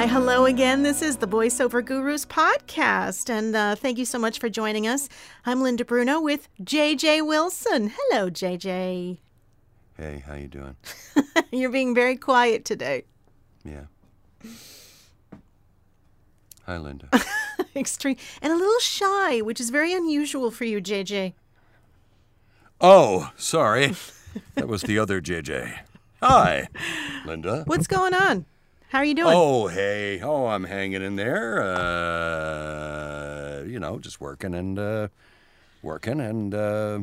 Hi, 0.00 0.06
hello 0.06 0.46
again. 0.46 0.82
This 0.82 1.02
is 1.02 1.18
the 1.18 1.28
Voiceover 1.28 1.84
Gurus 1.84 2.24
podcast, 2.24 3.28
and 3.28 3.54
uh, 3.54 3.74
thank 3.74 3.98
you 3.98 4.06
so 4.06 4.18
much 4.18 4.38
for 4.38 4.48
joining 4.48 4.86
us. 4.86 5.10
I'm 5.44 5.60
Linda 5.60 5.84
Bruno 5.84 6.22
with 6.22 6.48
JJ 6.62 7.26
Wilson. 7.26 7.92
Hello, 7.94 8.30
JJ. 8.30 9.18
Hey, 9.98 10.24
how 10.26 10.36
you 10.36 10.48
doing? 10.48 10.76
You're 11.52 11.68
being 11.68 11.94
very 11.94 12.16
quiet 12.16 12.64
today. 12.64 13.04
Yeah. 13.62 13.84
Hi, 16.64 16.78
Linda. 16.78 17.10
Extreme 17.76 18.16
and 18.40 18.54
a 18.54 18.56
little 18.56 18.80
shy, 18.80 19.42
which 19.42 19.60
is 19.60 19.68
very 19.68 19.92
unusual 19.92 20.50
for 20.50 20.64
you, 20.64 20.80
JJ. 20.80 21.34
oh, 22.80 23.32
sorry. 23.36 23.92
That 24.54 24.66
was 24.66 24.80
the 24.80 24.98
other 24.98 25.20
JJ. 25.20 25.80
Hi, 26.22 26.68
Linda. 27.26 27.64
What's 27.66 27.86
going 27.86 28.14
on? 28.14 28.46
How 28.90 28.98
are 28.98 29.04
you 29.04 29.14
doing? 29.14 29.32
Oh, 29.32 29.68
hey. 29.68 30.20
Oh, 30.20 30.46
I'm 30.46 30.64
hanging 30.64 31.00
in 31.00 31.14
there. 31.14 31.62
Uh, 31.62 33.62
you 33.62 33.78
know, 33.78 34.00
just 34.00 34.20
working 34.20 34.52
and 34.52 34.76
uh, 34.80 35.06
working 35.80 36.20
and 36.20 36.52
uh, 36.52 36.98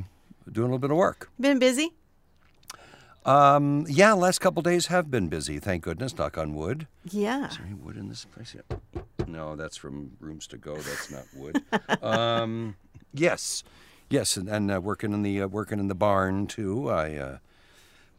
doing 0.52 0.68
a 0.68 0.72
little 0.73 0.80
bit 0.80 0.92
of 0.92 0.98
work. 0.98 1.30
Been 1.40 1.59
busy? 1.59 1.94
Um, 3.26 3.86
yeah, 3.88 4.12
last 4.12 4.40
couple 4.40 4.62
days 4.62 4.88
have 4.88 5.09
been 5.09 5.30
busy. 5.30 5.59
Thank 5.59 5.84
goodness. 5.84 6.18
Knock 6.18 6.38
on 6.38 6.55
wood. 6.55 6.88
Yeah. 7.05 7.48
Is 7.48 7.55
there 7.55 7.66
any 7.66 7.76
wood 7.76 7.95
in 7.95 8.09
this 8.09 8.26
place 8.26 8.54
yet? 8.54 8.66
No, 9.26 9.56
that's 9.56 9.78
from 9.78 10.12
Rooms 10.20 10.45
to 10.48 10.58
Go. 10.58 10.76
That's 10.76 11.09
not 11.09 11.23
wood. 11.34 11.64
um, 12.04 12.76
yes, 13.14 13.64
yes, 14.09 14.36
and, 14.36 14.50
and 14.50 14.70
uh, 14.70 14.81
working 14.81 15.14
in 15.14 15.23
the 15.23 15.44
uh, 15.44 15.48
working 15.48 15.80
in 15.80 15.88
the 15.88 15.95
barn 15.95 16.48
too. 16.48 16.90
I 16.90 17.16
uh, 17.16 17.38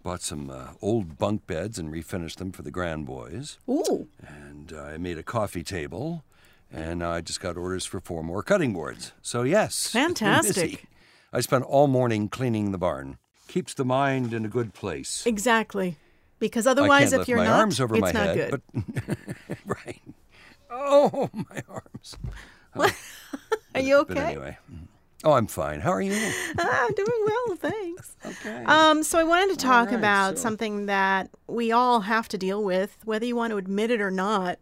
bought 0.03 0.23
some 0.23 0.51
uh, 0.51 0.69
old 0.81 1.19
bunk 1.19 1.47
beds 1.47 1.79
and 1.79 1.93
refinished 1.93 2.37
them 2.37 2.53
for 2.53 2.63
the 2.63 2.71
grand 2.71 3.07
boys, 3.07 3.59
Ooh. 3.69 4.09
and 4.27 4.73
uh, 4.73 4.83
I 4.83 4.99
made 4.99 5.19
a 5.19 5.23
coffee 5.23 5.63
table, 5.63 6.25
and 6.73 7.03
I 7.03 7.21
just 7.21 7.41
got 7.41 7.57
orders 7.57 7.85
for 7.85 8.01
four 8.01 8.23
more 8.23 8.43
cutting 8.43 8.73
boards. 8.73 9.13
So 9.23 9.43
yes, 9.43 9.91
Fantastic. 9.93 10.85
I 11.33 11.41
spent 11.41 11.65
all 11.65 11.89
morning 11.89 12.29
cleaning 12.29 12.73
the 12.73 12.79
barn. 12.79 13.19
Keeps 13.49 13.75
the 13.75 13.85
mind 13.85 14.33
in 14.33 14.45
a 14.45 14.49
good 14.49 14.75
place. 14.75 15.25
Exactly. 15.27 15.97
Because 16.39 16.67
otherwise, 16.67 17.13
if 17.13 17.27
you're 17.27 17.39
my 17.39 17.45
not, 17.45 17.59
arms 17.61 17.81
over 17.81 17.97
it's 17.97 18.13
not 18.13 18.15
head, 18.37 18.51
good. 18.51 18.63
but 18.75 19.59
right. 19.67 20.01
Oh, 20.71 21.29
my 21.33 21.63
arms. 21.69 22.17
Are 23.75 23.81
you 23.81 24.05
But 24.07 24.17
okay? 24.19 24.27
anyway. 24.27 24.59
Oh, 25.25 25.33
I'm 25.33 25.47
fine. 25.49 25.81
How 25.81 25.91
are 25.93 26.01
you? 26.01 26.13
I'm 26.59 26.95
doing 26.95 27.25
well, 27.27 27.57
thanks. 27.57 28.15
Okay. 28.27 28.65
Um, 28.65 29.03
so 29.05 29.19
I 29.19 29.25
wanted 29.25 29.51
to 29.51 29.65
talk 29.65 29.87
right, 29.89 29.95
about 29.99 30.37
so- 30.37 30.43
something 30.43 30.87
that 30.87 31.31
we 31.47 31.73
all 31.73 32.01
have 32.01 32.29
to 32.29 32.39
deal 32.39 32.63
with, 32.63 32.97
whether 33.05 33.25
you 33.25 33.37
want 33.37 33.53
to 33.53 33.57
admit 33.57 33.91
it 33.91 34.01
or 34.01 34.11
not. 34.11 34.59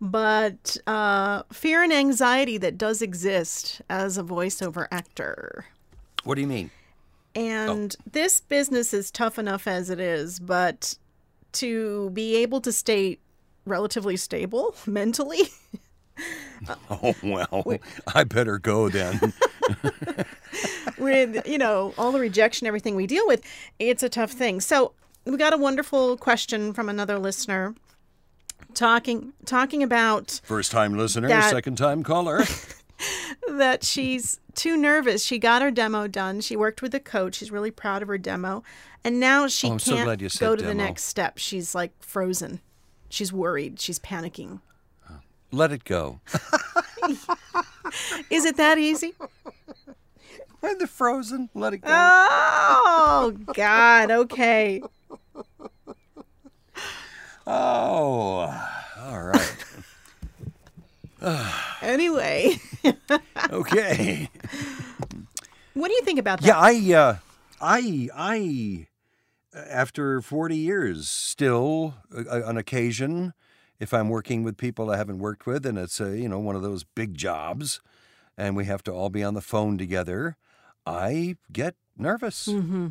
But 0.00 0.76
uh, 0.86 1.42
fear 1.52 1.82
and 1.82 1.92
anxiety 1.92 2.56
that 2.58 2.78
does 2.78 3.02
exist 3.02 3.82
as 3.90 4.16
a 4.16 4.22
voiceover 4.22 4.86
actor. 4.92 5.64
what 6.24 6.36
do 6.36 6.40
you 6.42 6.46
mean? 6.46 6.70
And 7.34 7.96
this 8.10 8.40
business 8.40 8.94
is 8.94 9.10
tough 9.10 9.38
enough 9.38 9.66
as 9.66 9.90
it 9.90 9.98
is, 10.00 10.38
but 10.38 10.96
to 11.52 12.10
be 12.10 12.36
able 12.36 12.60
to 12.60 12.72
stay 12.72 13.18
relatively 13.64 14.16
stable 14.16 14.74
mentally, 14.86 15.48
Oh, 16.90 17.14
well, 17.22 17.78
I 18.14 18.24
better 18.24 18.58
go 18.58 18.88
then. 18.88 19.32
with 20.98 21.46
you 21.46 21.58
know 21.58 21.94
all 21.98 22.12
the 22.12 22.20
rejection 22.20 22.66
everything 22.66 22.94
we 22.96 23.06
deal 23.06 23.26
with 23.26 23.42
it's 23.78 24.02
a 24.02 24.08
tough 24.08 24.32
thing. 24.32 24.60
So 24.60 24.92
we 25.24 25.36
got 25.36 25.52
a 25.52 25.58
wonderful 25.58 26.16
question 26.16 26.72
from 26.72 26.88
another 26.88 27.18
listener 27.18 27.74
talking 28.74 29.32
talking 29.44 29.82
about 29.82 30.40
First 30.44 30.70
time 30.72 30.96
listener, 30.96 31.28
That- 31.28 31.50
second 31.50 31.76
time 31.76 32.02
caller. 32.02 32.42
that 33.48 33.84
she's 33.84 34.40
too 34.54 34.76
nervous. 34.76 35.24
She 35.24 35.38
got 35.38 35.62
her 35.62 35.70
demo 35.70 36.06
done. 36.08 36.40
She 36.40 36.56
worked 36.56 36.82
with 36.82 36.94
a 36.94 37.00
coach. 37.00 37.36
She's 37.36 37.50
really 37.50 37.70
proud 37.70 38.02
of 38.02 38.08
her 38.08 38.18
demo. 38.18 38.64
And 39.04 39.20
now 39.20 39.46
she 39.46 39.68
Oh, 39.68 39.78
can't 39.78 39.82
said 39.82 40.40
go 40.40 40.56
to 40.56 40.64
the 40.64 40.74
next 40.74 41.04
step. 41.04 41.38
She's 41.38 41.74
like 41.74 41.92
frozen. 42.00 42.60
She's 43.08 43.32
worried. 43.32 43.78
She's 43.80 43.98
panicking 44.00 44.60
Let 45.50 45.72
it 45.72 45.84
go. 45.84 46.20
is 48.30 48.44
it 48.44 48.56
that 48.56 48.78
easy 48.78 49.14
When 50.60 50.78
the 50.78 50.86
frozen, 50.86 51.48
let 51.54 51.72
it 51.72 51.78
go. 51.78 51.88
oh 51.90 53.32
god 53.54 54.10
okay 54.10 54.82
oh, 57.46 58.70
all 59.00 59.22
right. 59.22 59.64
anyway 61.82 62.56
Okay. 63.50 64.28
what 65.74 65.88
do 65.88 65.94
you 65.94 66.02
think 66.02 66.18
about 66.18 66.40
that 66.40 66.46
Yeah, 66.46 66.58
I, 66.58 66.92
uh, 66.94 67.16
I, 67.60 68.08
I, 68.14 68.86
after 69.54 70.20
40 70.20 70.56
years, 70.56 71.08
still 71.08 71.94
uh, 72.14 72.42
on 72.44 72.56
occasion, 72.56 73.34
if 73.80 73.94
I'm 73.94 74.08
working 74.08 74.42
with 74.42 74.56
people 74.56 74.90
I 74.90 74.96
haven't 74.96 75.18
worked 75.18 75.46
with, 75.46 75.64
and 75.66 75.78
it's 75.78 76.00
a, 76.00 76.18
you 76.18 76.28
know 76.28 76.38
one 76.38 76.56
of 76.56 76.62
those 76.62 76.84
big 76.84 77.16
jobs, 77.16 77.80
and 78.36 78.56
we 78.56 78.64
have 78.66 78.82
to 78.84 78.92
all 78.92 79.10
be 79.10 79.24
on 79.24 79.34
the 79.34 79.40
phone 79.40 79.78
together, 79.78 80.36
I 80.86 81.36
get 81.52 81.74
nervous. 81.96 82.48
mm-hmm. 82.48 82.88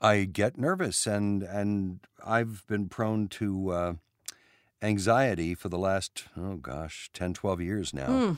I 0.00 0.24
get 0.24 0.58
nervous, 0.58 1.06
and 1.06 1.42
and 1.42 2.00
I've 2.24 2.66
been 2.66 2.88
prone 2.88 3.28
to 3.28 3.70
uh, 3.70 3.94
anxiety 4.82 5.54
for 5.54 5.68
the 5.68 5.78
last 5.78 6.24
oh 6.36 6.56
gosh 6.56 7.10
10, 7.12 7.34
12 7.34 7.60
years 7.60 7.94
now. 7.94 8.06
Mm. 8.08 8.36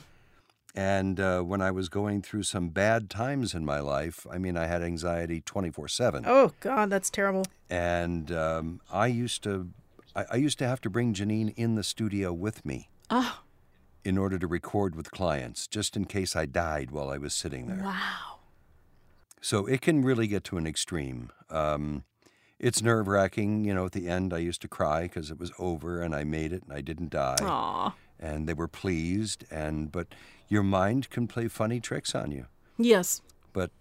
And 0.75 1.19
uh, 1.19 1.41
when 1.41 1.61
I 1.61 1.71
was 1.71 1.89
going 1.89 2.21
through 2.21 2.43
some 2.43 2.69
bad 2.69 3.09
times 3.09 3.55
in 3.55 3.65
my 3.65 3.79
life, 3.79 4.27
I 4.31 4.37
mean, 4.37 4.55
I 4.55 4.67
had 4.67 4.83
anxiety 4.83 5.41
24 5.41 5.87
7. 5.87 6.23
oh 6.27 6.53
god 6.59 6.89
that's 6.89 7.09
terrible 7.09 7.45
And 7.69 8.31
um, 8.31 8.81
I 8.91 9.07
used 9.07 9.43
to. 9.43 9.69
I 10.15 10.25
I 10.31 10.35
used 10.35 10.59
to 10.59 10.67
have 10.67 10.81
to 10.81 10.89
bring 10.89 11.13
Janine 11.13 11.53
in 11.55 11.75
the 11.75 11.83
studio 11.83 12.33
with 12.33 12.65
me 12.65 12.89
oh 13.09 13.39
in 14.03 14.17
order 14.17 14.39
to 14.39 14.47
record 14.47 14.95
with 14.95 15.11
clients, 15.11 15.67
just 15.67 15.95
in 15.97 16.05
case 16.05 16.35
I 16.35 16.45
died 16.45 16.91
while 16.91 17.09
I 17.09 17.17
was 17.17 17.33
sitting 17.33 17.67
there. 17.67 17.83
wow 17.83 18.39
So 19.41 19.65
it 19.65 19.81
can 19.81 20.03
really 20.03 20.27
get 20.27 20.43
to 20.45 20.57
an 20.57 20.65
extreme. 20.65 21.31
Um, 21.49 22.03
it's 22.59 22.81
nerve 22.81 23.07
wracking. 23.07 23.63
You 23.65 23.73
know, 23.73 23.85
at 23.85 23.93
the 23.93 24.07
end, 24.07 24.33
I 24.33 24.39
used 24.39 24.61
to 24.61 24.67
cry 24.67 25.03
because 25.03 25.31
it 25.31 25.39
was 25.39 25.51
over 25.59 26.01
and 26.01 26.13
I 26.13 26.23
made 26.23 26.51
it 26.51 26.63
and 26.63 26.73
I 26.73 26.81
didn't 26.81 27.09
die. 27.09 27.37
Aw. 27.41 27.95
And 28.19 28.47
they 28.47 28.53
were 28.53 28.67
pleased. 28.67 29.45
And 29.49 29.91
but 29.91 30.07
your 30.49 30.63
mind 30.63 31.09
can 31.09 31.27
play 31.27 31.47
funny 31.47 31.79
tricks 31.79 32.13
on 32.13 32.31
you. 32.31 32.47
Yes. 32.77 33.21
But 33.53 33.71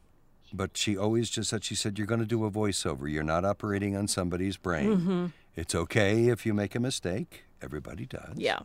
but 0.52 0.76
she 0.76 0.96
always 0.96 1.28
just 1.28 1.50
said 1.50 1.64
she 1.64 1.74
said 1.74 1.98
you're 1.98 2.06
going 2.06 2.20
to 2.20 2.26
do 2.26 2.44
a 2.44 2.50
voiceover. 2.50 3.10
You're 3.10 3.24
not 3.24 3.44
operating 3.44 3.96
on 3.96 4.06
somebody's 4.08 4.56
brain. 4.56 4.96
Mm-hmm. 4.96 5.26
It's 5.58 5.74
okay 5.74 6.28
if 6.28 6.46
you 6.46 6.54
make 6.54 6.76
a 6.76 6.80
mistake. 6.80 7.42
Everybody 7.60 8.06
does. 8.06 8.36
Yeah. 8.36 8.60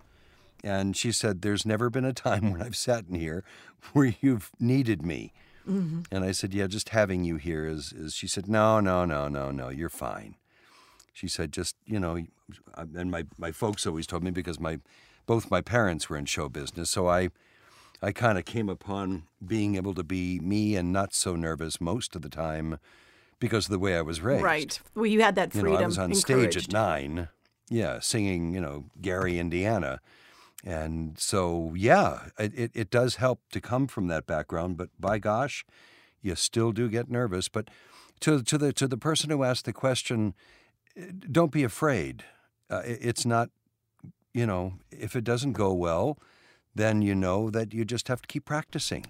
And 0.63 0.95
she 0.95 1.11
said, 1.11 1.41
There's 1.41 1.65
never 1.65 1.89
been 1.89 2.05
a 2.05 2.13
time 2.13 2.51
when 2.51 2.61
I've 2.61 2.75
sat 2.75 3.05
in 3.09 3.15
here 3.15 3.43
where 3.93 4.13
you've 4.21 4.51
needed 4.59 5.01
me. 5.01 5.33
Mm-hmm. 5.67 6.01
And 6.11 6.23
I 6.23 6.31
said, 6.33 6.53
Yeah, 6.53 6.67
just 6.67 6.89
having 6.89 7.23
you 7.23 7.37
here 7.37 7.65
is, 7.65 7.93
is. 7.93 8.13
She 8.13 8.27
said, 8.27 8.47
No, 8.47 8.79
no, 8.79 9.05
no, 9.05 9.27
no, 9.27 9.49
no, 9.49 9.69
you're 9.69 9.89
fine. 9.89 10.35
She 11.13 11.27
said, 11.27 11.51
Just, 11.51 11.75
you 11.87 11.99
know, 11.99 12.19
and 12.77 13.09
my, 13.09 13.25
my 13.39 13.51
folks 13.51 13.87
always 13.87 14.05
told 14.05 14.23
me 14.23 14.29
because 14.29 14.59
my 14.59 14.77
both 15.25 15.49
my 15.49 15.61
parents 15.61 16.09
were 16.09 16.17
in 16.17 16.25
show 16.25 16.47
business. 16.47 16.91
So 16.91 17.07
I, 17.07 17.29
I 18.03 18.11
kind 18.11 18.37
of 18.37 18.45
came 18.45 18.69
upon 18.69 19.23
being 19.43 19.77
able 19.77 19.95
to 19.95 20.03
be 20.03 20.39
me 20.41 20.75
and 20.75 20.93
not 20.93 21.15
so 21.15 21.35
nervous 21.35 21.81
most 21.81 22.15
of 22.15 22.21
the 22.21 22.29
time 22.29 22.77
because 23.43 23.65
of 23.65 23.71
the 23.71 23.79
way 23.79 23.97
I 23.97 24.01
was 24.01 24.21
raised. 24.21 24.41
Right. 24.41 24.79
Well, 24.95 25.05
you 25.05 25.21
had 25.21 25.35
that 25.35 25.53
You 25.53 25.59
freedom. 25.59 25.79
know, 25.79 25.83
I 25.83 25.85
was 25.85 25.97
on 25.97 26.13
stage 26.15 26.55
at 26.55 26.71
nine, 26.71 27.27
yeah, 27.69 27.99
singing, 27.99 28.53
you 28.53 28.61
know, 28.61 28.85
Gary, 29.01 29.37
Indiana. 29.37 29.99
And 30.65 31.19
so, 31.19 31.73
yeah, 31.75 32.29
it, 32.39 32.71
it, 32.73 32.89
does 32.89 33.17
help 33.17 33.41
to 33.51 33.59
come 33.59 33.87
from 33.87 34.07
that 34.07 34.25
background, 34.25 34.77
but 34.77 34.87
by 34.97 35.19
gosh, 35.19 35.65
you 36.21 36.35
still 36.35 36.71
do 36.71 36.87
get 36.87 37.09
nervous. 37.09 37.49
But 37.49 37.67
to, 38.21 38.41
to, 38.43 38.57
the, 38.57 38.71
to 38.71 38.87
the 38.87 38.95
person 38.95 39.29
who 39.29 39.43
asked 39.43 39.65
the 39.65 39.73
question, 39.73 40.35
don't 41.29 41.51
be 41.51 41.65
afraid. 41.65 42.23
Uh, 42.71 42.81
it- 42.85 42.99
it's 43.01 43.25
not, 43.25 43.49
you 44.33 44.45
know, 44.45 44.75
if 44.89 45.17
it 45.17 45.25
doesn't 45.25 45.51
go 45.51 45.73
well, 45.73 46.17
then 46.73 47.01
you 47.01 47.13
know 47.13 47.49
that 47.49 47.73
you 47.73 47.83
just 47.83 48.07
have 48.07 48.21
to 48.21 48.27
keep 48.27 48.45
practicing. 48.45 49.05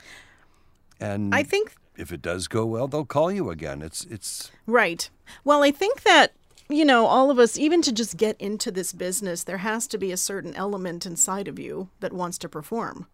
And 1.00 1.36
I 1.36 1.44
think 1.44 1.76
if 1.98 2.12
it 2.12 2.22
does 2.22 2.48
go 2.48 2.66
well, 2.66 2.88
they'll 2.88 3.06
call 3.06 3.32
you 3.32 3.50
again. 3.50 3.82
It's 3.82 4.06
it's 4.06 4.52
Right. 4.66 5.10
Well, 5.44 5.64
I 5.64 5.72
think 5.72 6.04
that, 6.04 6.34
you 6.70 6.86
know, 6.86 7.06
all 7.06 7.30
of 7.30 7.40
us, 7.40 7.58
even 7.58 7.82
to 7.84 7.92
just 7.92 8.18
get 8.18 8.40
into 8.40 8.72
this 8.72 8.92
business, 8.94 9.44
there 9.44 9.60
has 9.60 9.88
to 9.88 9.98
be 9.98 10.12
a 10.12 10.18
certain 10.18 10.56
element 10.56 11.06
inside 11.06 11.48
of 11.48 11.60
you 11.60 11.90
that 12.00 12.14
wants 12.14 12.38
to 12.40 12.50
perform. 12.50 13.08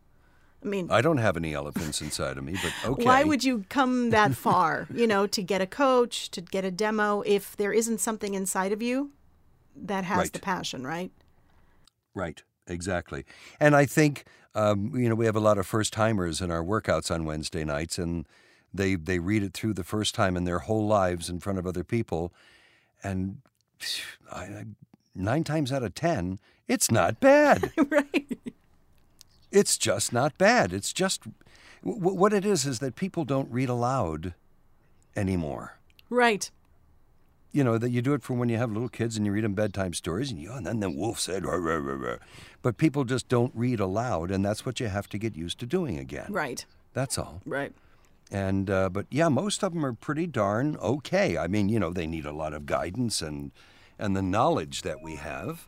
I 0.64 0.68
mean, 0.68 0.90
I 0.92 1.02
don't 1.02 1.18
have 1.20 1.38
any 1.38 1.54
elephants 1.54 2.02
inside 2.02 2.38
of 2.38 2.44
me, 2.44 2.58
but 2.62 2.74
okay. 2.92 3.06
why 3.06 3.24
would 3.24 3.44
you 3.44 3.66
come 3.70 4.10
that 4.10 4.34
far, 4.46 4.88
you 4.94 5.08
know, 5.08 5.26
to 5.28 5.42
get 5.42 5.62
a 5.62 5.68
coach, 5.68 6.30
to 6.32 6.42
get 6.42 6.66
a 6.66 6.72
demo, 6.72 7.22
if 7.22 7.56
there 7.56 7.72
isn't 7.72 8.00
something 8.00 8.34
inside 8.34 8.72
of 8.72 8.82
you 8.82 9.12
that 9.76 10.04
has 10.04 10.18
Right. 10.18 10.34
the 10.34 10.40
passion, 10.40 10.86
right? 10.86 11.12
Right. 12.14 12.44
Exactly. 12.68 13.26
And 13.60 13.76
I 13.76 13.86
think, 13.86 14.26
um, 14.54 14.92
you 14.96 15.10
know, 15.10 15.16
we 15.16 15.26
have 15.26 15.36
a 15.36 15.40
lot 15.40 15.58
of 15.58 15.66
first 15.66 15.92
timers 15.92 16.40
in 16.42 16.52
our 16.52 16.64
workouts 16.64 17.10
on 17.10 17.26
Wednesday 17.26 17.64
nights, 17.64 17.98
and 17.98 18.28
they, 18.74 18.96
they 18.96 19.20
read 19.20 19.44
it 19.44 19.54
through 19.54 19.74
the 19.74 19.84
first 19.84 20.16
time 20.16 20.38
in 20.38 20.44
their 20.44 20.60
whole 20.60 20.86
lives 20.88 21.30
in 21.30 21.40
front 21.40 21.60
of 21.60 21.66
other 21.66 21.84
people. 21.84 22.34
And 23.04 23.42
I, 24.32 24.66
nine 25.16 25.44
times 25.44 25.72
out 25.72 25.84
of 25.84 25.96
10, 25.96 26.40
it's 26.68 26.92
not 26.92 27.20
bad. 27.20 27.72
right. 27.90 28.38
It's 29.52 29.78
just 29.78 30.14
not 30.14 30.38
bad. 30.38 30.74
It's 30.74 30.94
just 30.94 31.24
w- 31.84 32.16
what 32.16 32.34
it 32.34 32.46
is 32.46 32.66
is 32.66 32.80
that 32.80 32.96
people 32.96 33.26
don't 33.26 33.52
read 33.52 33.70
aloud 33.70 34.34
anymore. 35.16 35.80
Right. 36.10 36.50
You 37.52 37.64
know 37.64 37.80
that 37.80 37.90
you 37.90 38.04
do 38.04 38.14
it 38.14 38.22
for 38.22 38.36
when 38.36 38.50
you 38.50 38.58
have 38.58 38.72
little 38.72 38.90
kids 38.90 39.18
and 39.18 39.26
you 39.26 39.32
read 39.32 39.44
them 39.44 39.56
bedtime 39.56 39.94
stories 39.94 40.30
and 40.30 40.40
you 40.40 40.52
and 40.52 40.68
then 40.68 40.82
the 40.82 40.90
wolf 40.90 41.20
said, 41.20 41.46
"Rah, 41.46 41.56
rah, 41.56 41.78
rah, 41.78 41.94
rah." 41.96 42.18
but 42.62 42.78
people 42.78 43.06
just 43.06 43.28
don't 43.28 43.52
read 43.56 43.80
aloud, 43.80 44.30
and 44.30 44.46
that's 44.46 44.68
what 44.68 44.80
you 44.80 44.88
have 44.88 45.10
to 45.10 45.18
get 45.18 45.36
used 45.36 45.60
to 45.60 45.66
doing 45.66 45.98
again. 45.98 46.28
Right. 46.30 46.64
That's 46.94 47.18
all. 47.18 47.42
Right. 47.48 47.74
And 48.32 48.70
uh, 48.70 48.90
but 48.90 49.08
yeah, 49.10 49.30
most 49.30 49.64
of 49.64 49.74
them 49.74 49.86
are 49.86 49.94
pretty 49.94 50.28
darn 50.28 50.78
okay. 50.78 51.38
I 51.38 51.48
mean, 51.48 51.70
you 51.70 51.80
know, 51.80 51.92
they 51.92 52.08
need 52.08 52.26
a 52.26 52.32
lot 52.32 52.54
of 52.54 52.66
guidance 52.66 53.22
and 53.22 53.52
and 53.98 54.16
the 54.16 54.22
knowledge 54.22 54.84
that 54.84 55.02
we 55.02 55.16
have, 55.16 55.68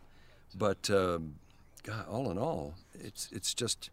but 0.55 0.89
um, 0.89 1.35
God, 1.83 2.05
all 2.07 2.29
in 2.29 2.37
all, 2.37 2.75
it's 2.93 3.29
it's 3.31 3.53
just 3.53 3.89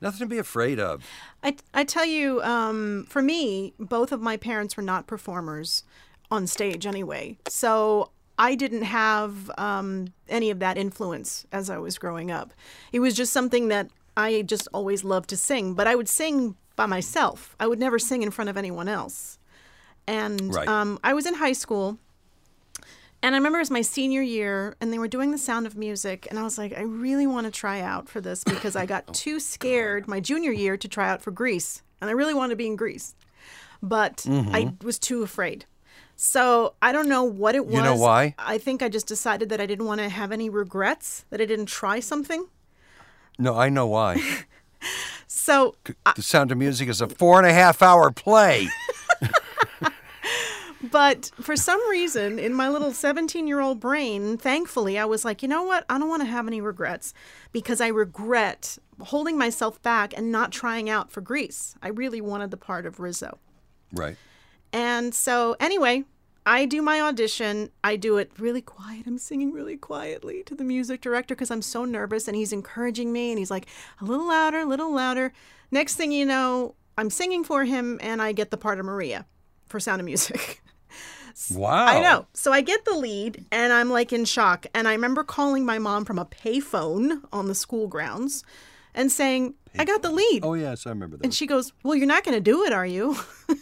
nothing 0.00 0.20
to 0.20 0.26
be 0.26 0.38
afraid 0.38 0.78
of. 0.80 1.04
I, 1.42 1.56
I 1.72 1.84
tell 1.84 2.04
you, 2.04 2.42
um, 2.42 3.06
for 3.08 3.22
me, 3.22 3.74
both 3.78 4.12
of 4.12 4.20
my 4.20 4.36
parents 4.36 4.76
were 4.76 4.82
not 4.82 5.06
performers 5.06 5.84
on 6.30 6.46
stage 6.46 6.86
anyway. 6.86 7.38
So 7.48 8.10
I 8.38 8.54
didn't 8.54 8.82
have 8.82 9.50
um, 9.58 10.12
any 10.28 10.50
of 10.50 10.58
that 10.60 10.76
influence 10.76 11.46
as 11.52 11.70
I 11.70 11.78
was 11.78 11.98
growing 11.98 12.30
up. 12.30 12.52
It 12.92 13.00
was 13.00 13.14
just 13.14 13.32
something 13.32 13.68
that 13.68 13.88
I 14.16 14.42
just 14.42 14.68
always 14.72 15.04
loved 15.04 15.30
to 15.30 15.36
sing, 15.36 15.74
but 15.74 15.86
I 15.86 15.94
would 15.94 16.08
sing 16.08 16.56
by 16.78 16.86
myself. 16.86 17.54
I 17.60 17.66
would 17.66 17.78
never 17.80 17.98
sing 17.98 18.22
in 18.22 18.30
front 18.30 18.48
of 18.48 18.56
anyone 18.56 18.88
else. 18.88 19.38
And 20.06 20.54
Right. 20.54 20.66
um, 20.66 20.98
I 21.04 21.12
was 21.12 21.26
in 21.26 21.34
high 21.34 21.52
school. 21.52 21.98
And 23.20 23.34
I 23.34 23.38
remember 23.38 23.58
it 23.58 23.62
was 23.62 23.70
my 23.70 23.82
senior 23.82 24.22
year, 24.22 24.76
and 24.80 24.92
they 24.92 24.98
were 24.98 25.08
doing 25.08 25.32
the 25.32 25.38
sound 25.38 25.66
of 25.66 25.76
music, 25.76 26.28
and 26.30 26.38
I 26.38 26.44
was 26.44 26.56
like, 26.56 26.72
I 26.72 26.82
really 26.82 27.26
want 27.26 27.46
to 27.46 27.50
try 27.50 27.80
out 27.80 28.08
for 28.08 28.20
this 28.20 28.44
because 28.44 28.76
I 28.76 28.86
got 28.86 29.12
too 29.24 29.40
scared 29.40 30.06
my 30.06 30.20
junior 30.20 30.52
year 30.52 30.76
to 30.76 30.86
try 30.86 31.08
out 31.10 31.20
for 31.20 31.32
Grease, 31.32 31.82
and 32.00 32.08
I 32.08 32.12
really 32.12 32.32
wanted 32.32 32.50
to 32.50 32.56
be 32.56 32.68
in 32.68 32.76
Grease, 32.76 33.16
but 33.82 34.24
I 34.28 34.72
was 34.84 35.00
too 35.00 35.24
afraid. 35.24 35.64
So 36.14 36.74
I 36.80 36.92
don't 36.92 37.08
know 37.08 37.24
what 37.24 37.56
it 37.56 37.66
was. 37.66 37.74
You 37.74 37.82
know 37.82 37.96
why? 37.96 38.36
I 38.38 38.56
think 38.58 38.82
I 38.82 38.88
just 38.88 39.08
decided 39.08 39.48
that 39.48 39.60
I 39.60 39.66
didn't 39.66 39.86
want 39.86 40.00
to 40.00 40.08
have 40.08 40.30
any 40.30 40.48
regrets 40.48 41.24
that 41.30 41.40
I 41.40 41.44
didn't 41.44 41.66
try 41.66 41.98
something. 41.98 42.46
No, 43.36 43.56
I 43.56 43.68
know 43.68 43.88
why. 43.88 44.22
So 45.48 45.76
the 46.14 46.20
Sound 46.20 46.52
of 46.52 46.58
Music 46.58 46.90
is 46.90 47.00
a 47.00 47.06
four 47.08 47.38
and 47.38 47.46
a 47.46 47.54
half 47.54 47.80
hour 47.80 48.10
play. 48.10 48.68
But 50.92 51.32
for 51.40 51.56
some 51.56 51.80
reason, 51.90 52.38
in 52.38 52.54
my 52.54 52.68
little 52.68 52.92
17 52.92 53.48
year 53.48 53.58
old 53.58 53.80
brain, 53.80 54.36
thankfully, 54.38 54.96
I 54.96 55.06
was 55.06 55.24
like, 55.24 55.42
you 55.42 55.48
know 55.48 55.64
what? 55.64 55.84
I 55.88 55.98
don't 55.98 56.08
want 56.08 56.22
to 56.22 56.28
have 56.28 56.46
any 56.46 56.60
regrets 56.60 57.12
because 57.50 57.80
I 57.80 57.88
regret 57.88 58.78
holding 59.00 59.36
myself 59.36 59.82
back 59.82 60.16
and 60.16 60.30
not 60.30 60.52
trying 60.52 60.88
out 60.88 61.10
for 61.10 61.20
Grease. 61.20 61.74
I 61.82 61.88
really 61.88 62.20
wanted 62.20 62.52
the 62.52 62.56
part 62.56 62.86
of 62.86 63.00
Rizzo. 63.00 63.38
right. 63.92 64.16
And 64.72 65.12
so, 65.12 65.56
anyway, 65.58 66.04
I 66.48 66.64
do 66.64 66.80
my 66.80 67.02
audition. 67.02 67.70
I 67.84 67.96
do 67.96 68.16
it 68.16 68.32
really 68.38 68.62
quiet. 68.62 69.06
I'm 69.06 69.18
singing 69.18 69.52
really 69.52 69.76
quietly 69.76 70.42
to 70.44 70.54
the 70.54 70.64
music 70.64 71.02
director 71.02 71.34
because 71.34 71.50
I'm 71.50 71.60
so 71.60 71.84
nervous. 71.84 72.26
And 72.26 72.34
he's 72.34 72.54
encouraging 72.54 73.12
me 73.12 73.28
and 73.30 73.38
he's 73.38 73.50
like, 73.50 73.66
a 74.00 74.06
little 74.06 74.26
louder, 74.28 74.60
a 74.60 74.64
little 74.64 74.90
louder. 74.90 75.34
Next 75.70 75.96
thing 75.96 76.10
you 76.10 76.24
know, 76.24 76.74
I'm 76.96 77.10
singing 77.10 77.44
for 77.44 77.66
him 77.66 77.98
and 78.02 78.22
I 78.22 78.32
get 78.32 78.50
the 78.50 78.56
part 78.56 78.80
of 78.80 78.86
Maria 78.86 79.26
for 79.66 79.78
Sound 79.78 80.00
of 80.00 80.06
Music. 80.06 80.62
Wow. 81.54 81.86
I 81.86 82.00
know. 82.00 82.26
So 82.34 82.52
I 82.52 82.62
get 82.62 82.84
the 82.84 82.96
lead 82.96 83.44
and 83.52 83.72
I'm 83.72 83.90
like 83.90 84.12
in 84.12 84.24
shock. 84.24 84.66
And 84.74 84.88
I 84.88 84.92
remember 84.92 85.22
calling 85.22 85.64
my 85.64 85.78
mom 85.78 86.04
from 86.04 86.18
a 86.18 86.24
payphone 86.24 87.22
on 87.32 87.46
the 87.46 87.54
school 87.54 87.86
grounds 87.86 88.42
and 88.92 89.12
saying, 89.12 89.54
I 89.78 89.84
got 89.84 90.02
the 90.02 90.10
lead. 90.10 90.40
Oh 90.44 90.54
yes, 90.54 90.84
I 90.84 90.90
remember 90.90 91.16
that. 91.16 91.22
And 91.24 91.32
she 91.32 91.46
goes, 91.46 91.72
Well, 91.84 91.94
you're 91.94 92.08
not 92.08 92.24
going 92.24 92.34
to 92.34 92.40
do 92.40 92.64
it, 92.64 92.72
are 92.72 92.84
you? 92.84 93.16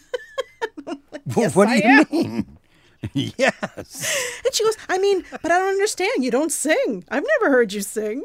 Well, 1.34 1.50
what 1.50 1.66
do 1.66 1.72
I 1.72 1.76
you 1.76 1.82
am. 1.84 2.06
mean? 2.10 2.55
yes. 3.36 4.16
And 4.44 4.54
she 4.54 4.64
goes, 4.64 4.76
I 4.88 4.98
mean, 4.98 5.24
but 5.30 5.50
I 5.50 5.58
don't 5.58 5.68
understand. 5.68 6.24
You 6.24 6.30
don't 6.30 6.52
sing. 6.52 7.04
I've 7.08 7.24
never 7.40 7.52
heard 7.52 7.72
you 7.72 7.80
sing. 7.80 8.24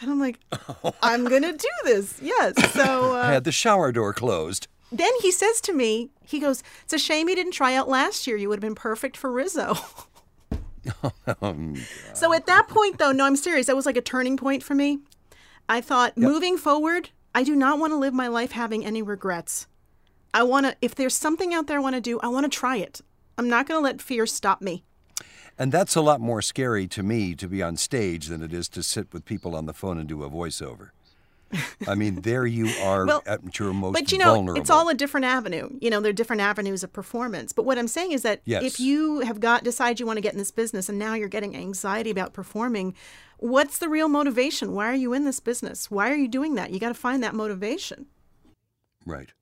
And 0.00 0.10
I'm 0.10 0.20
like, 0.20 0.40
I'm 1.02 1.24
going 1.24 1.42
to 1.42 1.52
do 1.52 1.68
this. 1.84 2.18
Yes. 2.20 2.54
So 2.72 3.12
I 3.14 3.20
uh, 3.20 3.32
had 3.32 3.44
the 3.44 3.52
shower 3.52 3.92
door 3.92 4.12
closed. 4.12 4.68
then 4.90 5.12
he 5.20 5.30
says 5.30 5.60
to 5.62 5.72
me, 5.72 6.10
he 6.24 6.40
goes, 6.40 6.62
It's 6.84 6.92
a 6.92 6.98
shame 6.98 7.28
you 7.28 7.36
didn't 7.36 7.52
try 7.52 7.74
out 7.74 7.88
last 7.88 8.26
year. 8.26 8.36
You 8.36 8.48
would 8.48 8.56
have 8.56 8.68
been 8.68 8.74
perfect 8.74 9.16
for 9.16 9.30
Rizzo. 9.30 9.76
Um, 11.40 11.76
so 12.12 12.32
at 12.32 12.46
that 12.46 12.68
point, 12.68 12.98
though, 12.98 13.12
no, 13.12 13.24
I'm 13.24 13.36
serious. 13.36 13.66
That 13.66 13.76
was 13.76 13.86
like 13.86 13.96
a 13.96 14.02
turning 14.02 14.36
point 14.36 14.62
for 14.62 14.74
me. 14.74 14.98
I 15.68 15.80
thought, 15.80 16.18
moving 16.18 16.56
forward, 16.56 17.10
I 17.34 17.44
do 17.44 17.54
not 17.54 17.78
want 17.78 17.92
to 17.92 17.96
live 17.96 18.12
my 18.12 18.28
life 18.28 18.52
having 18.52 18.84
any 18.84 19.02
regrets. 19.02 19.66
I 20.34 20.42
want 20.42 20.66
to, 20.66 20.76
if 20.80 20.94
there's 20.94 21.14
something 21.14 21.54
out 21.54 21.66
there 21.66 21.78
I 21.78 21.80
want 21.82 21.94
to 21.94 22.00
do, 22.00 22.18
I 22.20 22.28
want 22.28 22.50
to 22.50 22.50
try 22.50 22.76
it. 22.76 23.00
I'm 23.42 23.50
not 23.50 23.66
going 23.66 23.78
to 23.78 23.84
let 23.84 24.00
fear 24.00 24.26
stop 24.26 24.60
me. 24.62 24.84
And 25.58 25.70
that's 25.70 25.94
a 25.96 26.00
lot 26.00 26.20
more 26.20 26.40
scary 26.40 26.86
to 26.88 27.02
me 27.02 27.34
to 27.34 27.46
be 27.46 27.62
on 27.62 27.76
stage 27.76 28.26
than 28.28 28.42
it 28.42 28.52
is 28.54 28.68
to 28.70 28.82
sit 28.82 29.12
with 29.12 29.24
people 29.24 29.54
on 29.54 29.66
the 29.66 29.74
phone 29.74 29.98
and 29.98 30.08
do 30.08 30.22
a 30.24 30.30
voiceover. 30.30 30.90
I 31.86 31.94
mean, 31.94 32.22
there 32.22 32.46
you 32.46 32.68
are 32.82 33.04
Well, 33.04 33.22
at 33.26 33.58
your 33.58 33.74
most 33.74 33.92
But 33.92 34.10
you 34.10 34.16
know, 34.16 34.34
vulnerable. 34.34 34.58
it's 34.60 34.70
all 34.70 34.88
a 34.88 34.94
different 34.94 35.26
avenue. 35.26 35.68
You 35.82 35.90
know, 35.90 36.00
there 36.00 36.08
are 36.08 36.14
different 36.14 36.40
avenues 36.40 36.82
of 36.82 36.92
performance. 36.94 37.52
But 37.52 37.64
what 37.66 37.76
I'm 37.78 37.88
saying 37.88 38.12
is 38.12 38.22
that 38.22 38.40
Yes. 38.46 38.62
if 38.62 38.80
you 38.80 39.20
have 39.20 39.38
got 39.40 39.62
decide 39.62 40.00
you 40.00 40.06
want 40.06 40.16
to 40.16 40.22
get 40.22 40.32
in 40.32 40.38
this 40.38 40.50
business 40.50 40.88
and 40.88 40.98
now 40.98 41.12
you're 41.12 41.28
getting 41.28 41.54
anxiety 41.54 42.10
about 42.10 42.32
performing, 42.32 42.94
what's 43.36 43.76
the 43.78 43.90
real 43.90 44.08
motivation? 44.08 44.72
Why 44.72 44.86
are 44.90 44.94
you 44.94 45.12
in 45.12 45.26
this 45.26 45.40
business? 45.40 45.90
Why 45.90 46.10
are 46.10 46.16
you 46.16 46.28
doing 46.28 46.54
that? 46.54 46.70
You 46.70 46.80
got 46.80 46.88
to 46.88 46.94
find 46.94 47.22
that 47.22 47.34
motivation. 47.34 48.06
right, 49.04 49.32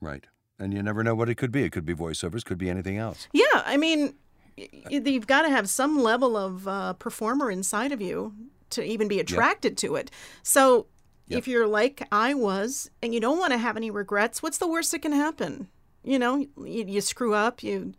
right. 0.00 0.26
And 0.60 0.74
you 0.74 0.82
never 0.82 1.02
know 1.02 1.14
what 1.14 1.28
it 1.28 1.36
could 1.36 1.50
be. 1.50 1.64
It 1.64 1.72
could 1.72 1.86
be 1.86 1.94
voiceovers, 1.94 2.44
could 2.44 2.58
be 2.58 2.68
anything 2.70 2.98
else. 2.98 3.26
Yeah, 3.32 3.62
I 3.64 3.76
mean, 3.78 4.14
you've 4.56 5.26
got 5.26 5.42
to 5.42 5.48
have 5.48 5.68
some 5.68 5.98
level 5.98 6.36
of 6.36 6.68
uh, 6.68 6.92
performer 6.92 7.50
inside 7.50 7.92
of 7.92 8.00
you 8.00 8.34
to 8.70 8.84
even 8.84 9.08
be 9.08 9.18
attracted 9.18 9.76
to 9.78 9.96
it. 9.96 10.10
So 10.42 10.86
if 11.28 11.48
you're 11.48 11.66
like 11.66 12.06
I 12.12 12.34
was 12.34 12.90
and 13.02 13.14
you 13.14 13.20
don't 13.20 13.38
want 13.38 13.52
to 13.52 13.58
have 13.58 13.76
any 13.76 13.90
regrets, 13.90 14.42
what's 14.42 14.58
the 14.58 14.68
worst 14.68 14.92
that 14.92 15.00
can 15.00 15.12
happen? 15.12 15.68
You 16.04 16.18
know, 16.18 16.36
you, 16.36 16.84
you 16.86 17.00
screw 17.00 17.34
up, 17.34 17.62
you 17.62 17.94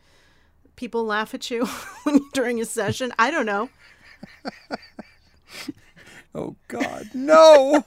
people 0.75 1.03
laugh 1.03 1.33
at 1.33 1.49
you 1.49 1.67
during 2.33 2.61
a 2.61 2.65
session. 2.65 3.11
I 3.17 3.31
don't 3.31 3.45
know. 3.45 3.69
Oh 6.33 6.55
God, 6.69 7.09
no, 7.13 7.83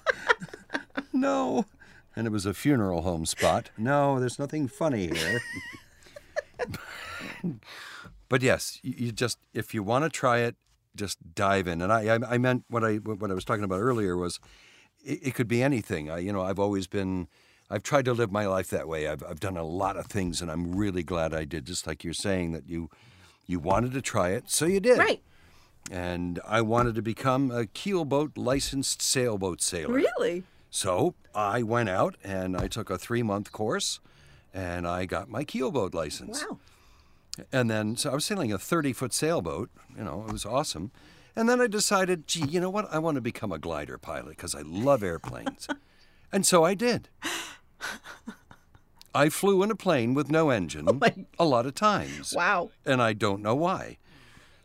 no. 1.15 1.65
And 2.17 2.27
it 2.27 2.31
was 2.31 2.47
a 2.47 2.55
funeral 2.55 3.03
home 3.03 3.27
spot. 3.27 3.71
No, 3.77 4.21
there's 4.21 4.39
nothing 4.39 4.69
funny 4.69 5.09
here. 5.09 5.41
but 8.29 8.43
yes, 8.43 8.79
you, 8.83 9.11
just 9.13 9.39
if 9.53 9.75
you 9.75 9.83
want 9.83 10.05
to 10.05 10.11
try 10.11 10.39
it, 10.39 10.57
just 10.97 11.35
dive 11.35 11.67
in. 11.67 11.83
And 11.83 11.93
I, 11.93 12.15
I, 12.15 12.35
I 12.35 12.39
meant 12.39 12.65
what 12.69 12.85
I 12.85 12.97
what 12.97 13.31
I 13.31 13.35
was 13.35 13.45
talking 13.45 13.65
about 13.65 13.81
earlier 13.81 14.17
was, 14.17 14.39
it, 15.05 15.29
it 15.29 15.35
could 15.35 15.49
be 15.49 15.63
anything. 15.63 16.11
I, 16.11 16.19
you 16.19 16.33
know, 16.33 16.43
I've 16.43 16.59
always 16.59 16.87
been. 16.87 17.29
I've 17.71 17.83
tried 17.83 18.05
to 18.05 18.13
live 18.13 18.31
my 18.31 18.47
life 18.47 18.69
that 18.71 18.87
way. 18.87 19.09
I've, 19.09 19.23
I've 19.23 19.41
done 19.41 19.57
a 19.57 19.65
lot 19.65 19.97
of 19.97 20.07
things, 20.07 20.43
and 20.43 20.51
I'm 20.51 20.77
really 20.77 21.03
glad 21.03 21.33
I 21.33 21.45
did. 21.45 21.65
Just 21.65 21.87
like 21.87 22.05
you're 22.05 22.13
saying 22.13 22.53
that 22.53 22.69
you, 22.69 22.91
you 23.47 23.59
wanted 23.59 23.93
to 23.95 24.03
try 24.03 24.31
it, 24.31 24.51
so 24.51 24.67
you 24.67 24.81
did. 24.81 24.99
Right. 24.99 25.23
And 25.91 26.41
I 26.47 26.61
wanted 26.61 26.95
to 26.97 27.03
become 27.03 27.51
a 27.51 27.65
keelboat 27.65 28.33
licensed 28.37 29.01
sailboat 29.01 29.63
sailor. 29.63 29.95
Really? 29.95 30.45
So 30.75 31.15
I 31.37 31.63
went 31.63 31.89
out 31.89 32.17
and 32.25 32.57
I 32.57 32.67
took 32.67 32.91
a 32.91 32.99
three 32.99 33.23
month 33.23 33.53
course 33.53 34.01
and 34.53 34.89
I 34.89 35.07
got 35.07 35.31
my 35.31 35.45
keelboat 35.45 35.95
license. 35.95 36.45
Wow. 36.45 36.59
And 37.53 37.71
then, 37.71 37.95
so 37.95 38.11
I 38.11 38.15
was 38.15 38.25
sailing 38.25 38.53
a 38.53 38.59
30 38.59 38.93
foot 38.93 39.15
sailboat, 39.15 39.71
you 39.97 40.03
know, 40.03 40.25
it 40.27 40.33
was 40.33 40.45
awesome. 40.45 40.91
And 41.37 41.49
then 41.49 41.61
I 41.61 41.69
decided, 41.69 42.27
gee, 42.27 42.47
you 42.47 42.61
know 42.61 42.71
what? 42.71 42.93
I 42.93 42.99
want 42.99 43.15
to 43.15 43.21
become 43.21 43.53
a 43.53 43.59
glider 43.59 43.99
pilot 43.99 44.31
because 44.31 44.57
I 44.57 44.63
love 44.63 45.05
airplanes. 45.05 45.69
and 46.33 46.45
so 46.45 46.65
I 46.65 46.75
did. 46.75 47.09
I 49.15 49.29
flew 49.29 49.63
in 49.63 49.71
a 49.71 49.77
plane 49.77 50.13
with 50.13 50.29
no 50.29 50.51
engine 50.51 50.87
oh 50.89 50.95
my- 50.95 51.25
a 51.39 51.45
lot 51.45 51.67
of 51.67 51.77
times. 51.77 52.35
Wow. 52.35 52.71
And 52.85 53.01
I 53.01 53.13
don't 53.13 53.43
know 53.43 53.55
why. 53.55 53.99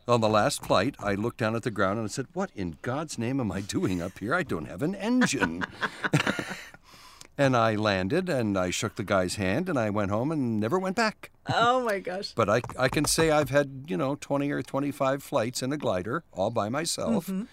On 0.10 0.22
the 0.22 0.28
last 0.28 0.66
flight, 0.66 0.96
I 0.98 1.14
looked 1.14 1.38
down 1.38 1.56
at 1.56 1.62
the 1.62 1.70
ground 1.70 2.00
and 2.00 2.06
I 2.06 2.10
said, 2.10 2.26
What 2.34 2.50
in 2.56 2.80
God's 2.82 3.20
name 3.20 3.40
am 3.40 3.52
I 3.52 3.62
doing 3.62 4.02
up 4.02 4.18
here? 4.18 4.34
I 4.34 4.42
don't 4.42 4.66
have 4.66 4.82
an 4.82 4.96
engine. 4.96 5.64
and 7.38 7.56
I 7.56 7.76
landed 7.76 8.28
and 8.28 8.58
I 8.58 8.72
shook 8.72 8.96
the 8.96 9.04
guy's 9.04 9.36
hand 9.36 9.70
and 9.70 9.78
I 9.78 9.92
went 9.92 10.10
home 10.10 10.32
and 10.32 10.60
never 10.60 10.80
went 10.80 10.96
back. 10.96 11.30
Oh 11.48 11.84
my 11.84 12.00
gosh. 12.00 12.32
But 12.34 12.50
I, 12.50 12.62
I 12.76 12.90
can 12.90 13.06
say 13.06 13.30
I've 13.30 13.52
had, 13.52 13.86
you 13.88 13.98
know, 13.98 14.16
20 14.20 14.50
or 14.50 14.64
25 14.64 15.22
flights 15.22 15.62
in 15.62 15.72
a 15.72 15.78
glider 15.78 16.24
all 16.34 16.50
by 16.50 16.70
myself, 16.70 17.28
mm-hmm. 17.28 17.44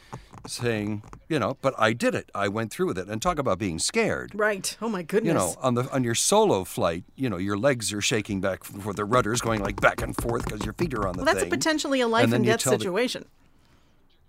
Saying, 0.48 1.02
you 1.28 1.38
know, 1.38 1.56
but 1.60 1.74
I 1.78 1.92
did 1.92 2.14
it. 2.14 2.30
I 2.34 2.48
went 2.48 2.70
through 2.72 2.86
with 2.86 2.98
it. 2.98 3.08
And 3.08 3.20
talk 3.20 3.38
about 3.38 3.58
being 3.58 3.78
scared. 3.78 4.32
Right. 4.34 4.76
Oh 4.80 4.88
my 4.88 5.02
goodness. 5.02 5.28
You 5.30 5.34
know, 5.34 5.54
on 5.60 5.74
the 5.74 5.90
on 5.92 6.04
your 6.04 6.14
solo 6.14 6.64
flight, 6.64 7.04
you 7.16 7.28
know, 7.30 7.36
your 7.36 7.56
legs 7.58 7.92
are 7.92 8.00
shaking 8.00 8.40
back 8.40 8.64
for 8.64 8.92
the 8.92 9.04
rudders 9.04 9.40
going 9.40 9.62
like 9.62 9.80
back 9.80 10.02
and 10.02 10.16
forth 10.16 10.44
because 10.44 10.64
your 10.64 10.74
feet 10.74 10.94
are 10.94 11.06
on 11.06 11.14
the 11.14 11.18
well, 11.18 11.26
that's 11.26 11.40
thing. 11.40 11.48
a 11.52 11.56
potentially 11.56 12.00
a 12.00 12.08
life 12.08 12.24
And 12.24 12.34
and 12.34 12.44
death 12.44 12.60
tell 12.60 12.72
the- 12.72 12.78
situation. 12.78 13.24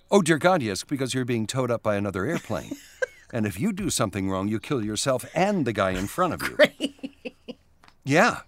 Oh 0.10 0.22
dear 0.22 0.38
God, 0.38 0.62
yes, 0.62 0.84
because 0.84 1.14
you're 1.14 1.26
being 1.26 1.48
towed 1.48 1.70
up 1.70 1.84
by 1.84 1.96
another 1.98 2.26
airplane. 2.26 2.78
and 3.34 3.46
if 3.46 3.60
you 3.60 3.74
do 3.74 3.90
something 3.90 4.30
wrong, 4.30 4.48
you 4.48 4.60
kill 4.60 4.84
yourself 4.84 5.26
and 5.36 5.66
the 5.66 5.74
guy 5.74 5.92
in 5.92 6.08
front 6.08 6.34
of 6.34 6.42
you. 6.44 6.58
Yeah, 8.06 8.40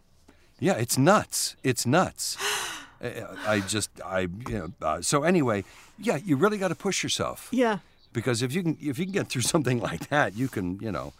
yeah, 0.62 0.76
it's 0.78 0.98
nuts. 0.98 1.58
It's 1.64 1.86
nuts. 1.86 2.38
I 3.02 3.62
just, 3.68 3.90
I, 4.06 4.22
you 4.22 4.30
know. 4.50 4.72
Uh, 4.82 5.02
so 5.02 5.24
anyway, 5.24 5.64
yeah, 5.98 6.18
you 6.18 6.36
really 6.36 6.58
got 6.58 6.68
to 6.70 6.76
push 6.76 7.02
yourself 7.04 7.48
Yeah. 7.52 7.80
because 8.14 8.42
if 8.42 8.54
you 8.54 8.62
can, 8.64 8.78
if 8.82 9.00
you 9.00 9.06
can 9.06 9.14
get 9.14 9.28
through 9.30 9.42
something 9.54 9.80
like 9.80 10.10
that, 10.10 10.36
you 10.36 10.48
can, 10.48 10.80
you 10.80 10.92
know. 10.92 11.14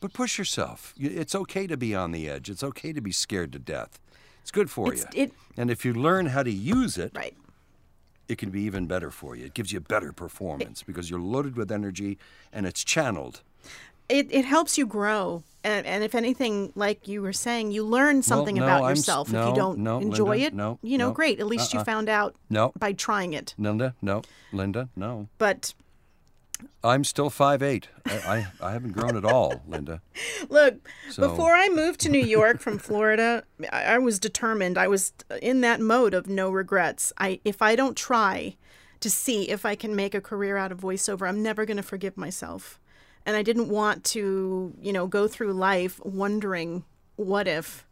But 0.00 0.12
push 0.12 0.36
yourself. 0.36 0.92
It's 0.98 1.34
okay 1.34 1.66
to 1.66 1.76
be 1.78 1.94
on 1.94 2.12
the 2.12 2.28
edge. 2.28 2.50
It's 2.50 2.62
okay 2.62 2.92
to 2.92 3.00
be 3.00 3.10
scared 3.12 3.52
to 3.52 3.58
death. 3.58 3.98
It's 4.42 4.50
good 4.50 4.70
for 4.70 4.92
It's- 4.92 5.06
you. 5.14 5.22
it- 5.24 5.32
and 5.56 5.70
if 5.70 5.84
you 5.84 5.94
learn 5.94 6.26
how 6.26 6.42
to 6.42 6.50
use 6.50 6.98
it, 6.98 7.12
Right. 7.14 7.34
it 8.28 8.36
can 8.36 8.50
be 8.50 8.60
even 8.62 8.86
better 8.86 9.10
for 9.10 9.34
you. 9.36 9.46
It 9.46 9.54
gives 9.54 9.72
you 9.72 9.80
better 9.80 10.12
performance 10.12 10.82
because 10.82 11.08
you're 11.08 11.20
loaded 11.20 11.56
with 11.56 11.70
energy 11.72 12.18
and 12.52 12.66
it's 12.66 12.84
channeled. 12.84 13.40
It, 14.08 14.28
it 14.30 14.44
helps 14.44 14.76
you 14.78 14.86
grow. 14.86 15.42
And, 15.62 15.86
and 15.86 16.04
if 16.04 16.14
anything, 16.14 16.72
like 16.74 17.08
you 17.08 17.22
were 17.22 17.32
saying, 17.32 17.72
you 17.72 17.84
learn 17.84 18.22
something 18.22 18.56
no, 18.56 18.64
about 18.64 18.82
I'm 18.84 18.90
yourself. 18.90 19.28
if 19.28 19.32
no, 19.32 19.48
you 19.48 19.54
don't 19.54 19.78
no, 19.78 19.98
enjoy 19.98 20.30
Linda, 20.36 20.46
it, 20.46 20.54
no, 20.54 20.78
you 20.82 20.98
know, 20.98 21.08
no, 21.08 21.14
great. 21.14 21.40
At 21.40 21.46
least 21.46 21.72
you 21.72 21.78
uh-uh. 21.78 21.84
found 21.84 22.08
out 22.10 22.36
No. 22.50 22.72
by 22.78 22.92
trying 22.92 23.32
it. 23.32 23.54
Linda, 23.56 23.94
no. 24.02 24.20
Linda, 24.52 24.90
no. 24.94 25.28
But 25.38 25.72
I'm 26.82 27.02
still 27.02 27.30
5'8". 27.30 27.84
I, 28.04 28.12
I, 28.12 28.46
I 28.68 28.72
haven't 28.72 28.92
grown 28.92 29.16
at 29.16 29.24
all, 29.24 29.62
Linda. 29.66 30.02
Look, 30.50 30.86
So- 31.10 31.26
before 31.28 31.54
I 31.54 31.70
moved 31.70 32.00
to 32.00 32.10
New 32.10 32.24
York 32.24 32.60
from 32.60 32.78
Florida, 32.78 33.44
I, 33.72 33.84
I 33.84 33.98
was 33.98 34.18
determined. 34.18 34.76
I 34.76 34.88
was 34.88 35.14
in 35.40 35.62
that 35.62 35.80
mode 35.80 36.12
of 36.12 36.28
no 36.28 36.50
regrets. 36.50 37.10
I 37.16 37.40
if 37.44 37.62
I 37.62 37.74
don't 37.74 37.96
try 37.96 38.56
to 39.00 39.08
see 39.10 39.48
if 39.48 39.64
I 39.64 39.74
can 39.76 39.96
make 39.96 40.14
a 40.14 40.20
career 40.20 40.58
out 40.58 40.72
of 40.72 40.80
voiceover, 40.80 41.26
I'm 41.26 41.42
never 41.42 41.64
going 41.64 41.76
to 41.78 41.82
forgive 41.82 42.16
myself. 42.18 42.78
And 43.26 43.36
I 43.36 43.42
didn't 43.42 43.68
want 43.68 44.04
to, 44.04 44.74
you 44.80 44.92
know, 44.92 45.06
go 45.06 45.26
through 45.26 45.52
life 45.54 46.00
wondering 46.04 46.84
what 47.16 47.48
if 47.48 47.86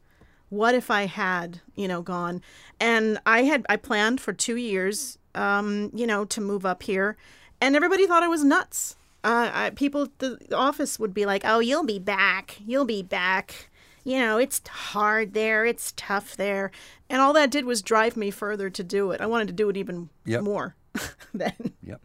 what 0.50 0.74
if 0.74 0.90
I 0.90 1.06
had, 1.06 1.60
you 1.74 1.88
know, 1.88 2.02
gone? 2.02 2.42
And 2.78 3.18
I 3.24 3.44
had 3.44 3.64
I 3.70 3.76
planned 3.76 4.20
for 4.20 4.34
2 4.34 4.56
years 4.56 5.18
um, 5.34 5.90
you 5.94 6.06
know, 6.06 6.24
to 6.26 6.40
move 6.40 6.66
up 6.66 6.82
here, 6.82 7.16
and 7.60 7.74
everybody 7.74 8.06
thought 8.06 8.22
I 8.22 8.28
was 8.28 8.44
nuts. 8.44 8.96
Uh, 9.24 9.50
I, 9.52 9.70
people 9.70 10.02
at 10.02 10.18
the 10.18 10.38
office 10.54 10.98
would 10.98 11.14
be 11.14 11.24
like, 11.24 11.42
"Oh, 11.46 11.60
you'll 11.60 11.84
be 11.86 11.98
back. 11.98 12.58
You'll 12.66 12.84
be 12.84 13.02
back. 13.02 13.70
You 14.04 14.18
know, 14.18 14.36
it's 14.36 14.60
hard 14.68 15.32
there. 15.32 15.64
It's 15.64 15.94
tough 15.96 16.36
there." 16.36 16.70
And 17.08 17.22
all 17.22 17.32
that 17.32 17.50
did 17.50 17.64
was 17.64 17.80
drive 17.80 18.16
me 18.16 18.30
further 18.30 18.68
to 18.68 18.84
do 18.84 19.10
it. 19.12 19.20
I 19.22 19.26
wanted 19.26 19.46
to 19.48 19.54
do 19.54 19.68
it 19.70 19.76
even 19.76 20.10
Yep. 20.26 20.42
more 20.42 20.76
then. 21.32 21.72
Yep. 21.82 22.02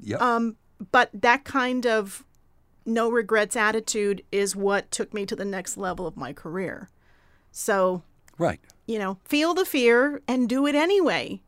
Yep. 0.00 0.20
But 0.92 1.10
that 1.14 1.44
kind 1.44 1.86
of 1.86 2.22
no 2.86 3.10
regrets 3.10 3.56
attitude 3.56 4.22
is 4.32 4.54
what 4.56 4.90
took 4.90 5.12
me 5.12 5.26
to 5.26 5.36
the 5.36 5.44
next 5.44 5.76
level 5.76 6.06
of 6.06 6.16
my 6.16 6.32
career. 6.32 6.88
So, 7.52 8.02
right. 8.38 8.60
you 8.86 8.98
know, 8.98 9.18
feel 9.24 9.54
the 9.54 9.64
fear 9.64 10.22
and 10.28 10.48
do 10.48 10.66
it 10.66 10.74
anyway, 10.74 11.40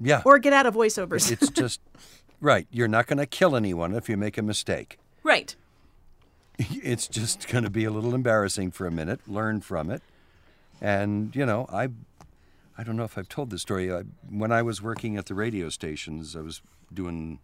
Yeah. 0.00 0.22
or 0.24 0.38
get 0.38 0.52
out 0.52 0.66
of 0.66 0.74
voiceovers. 0.74 1.30
it's 1.30 1.48
just 1.62 1.80
right. 2.40 2.66
You're 2.70 2.88
not 2.88 3.06
going 3.06 3.18
to 3.18 3.26
kill 3.26 3.56
anyone 3.56 3.94
if 3.94 4.08
you 4.08 4.16
make 4.16 4.36
a 4.38 4.42
mistake. 4.42 4.98
right. 5.22 5.54
It's 6.58 7.08
just 7.08 7.48
going 7.48 7.64
to 7.64 7.70
be 7.70 7.84
a 7.84 7.90
little 7.90 8.14
embarrassing 8.14 8.72
for 8.72 8.86
a 8.86 8.90
minute. 8.90 9.20
Learn 9.26 9.60
from 9.62 9.90
it, 9.90 10.02
and 10.82 11.34
you 11.34 11.46
know, 11.46 11.66
I, 11.72 11.88
I 12.76 12.84
don't 12.84 12.96
know 12.96 13.04
if 13.04 13.16
I've 13.16 13.28
told 13.28 13.50
this 13.50 13.62
story. 13.62 13.92
I, 13.92 14.02
when 14.28 14.52
I 14.52 14.62
was 14.62 14.82
working 14.82 15.16
at 15.16 15.26
the 15.26 15.34
radio 15.34 15.70
stations, 15.70 16.36
I 16.36 16.40
was 16.40 16.60
doing 16.92 17.38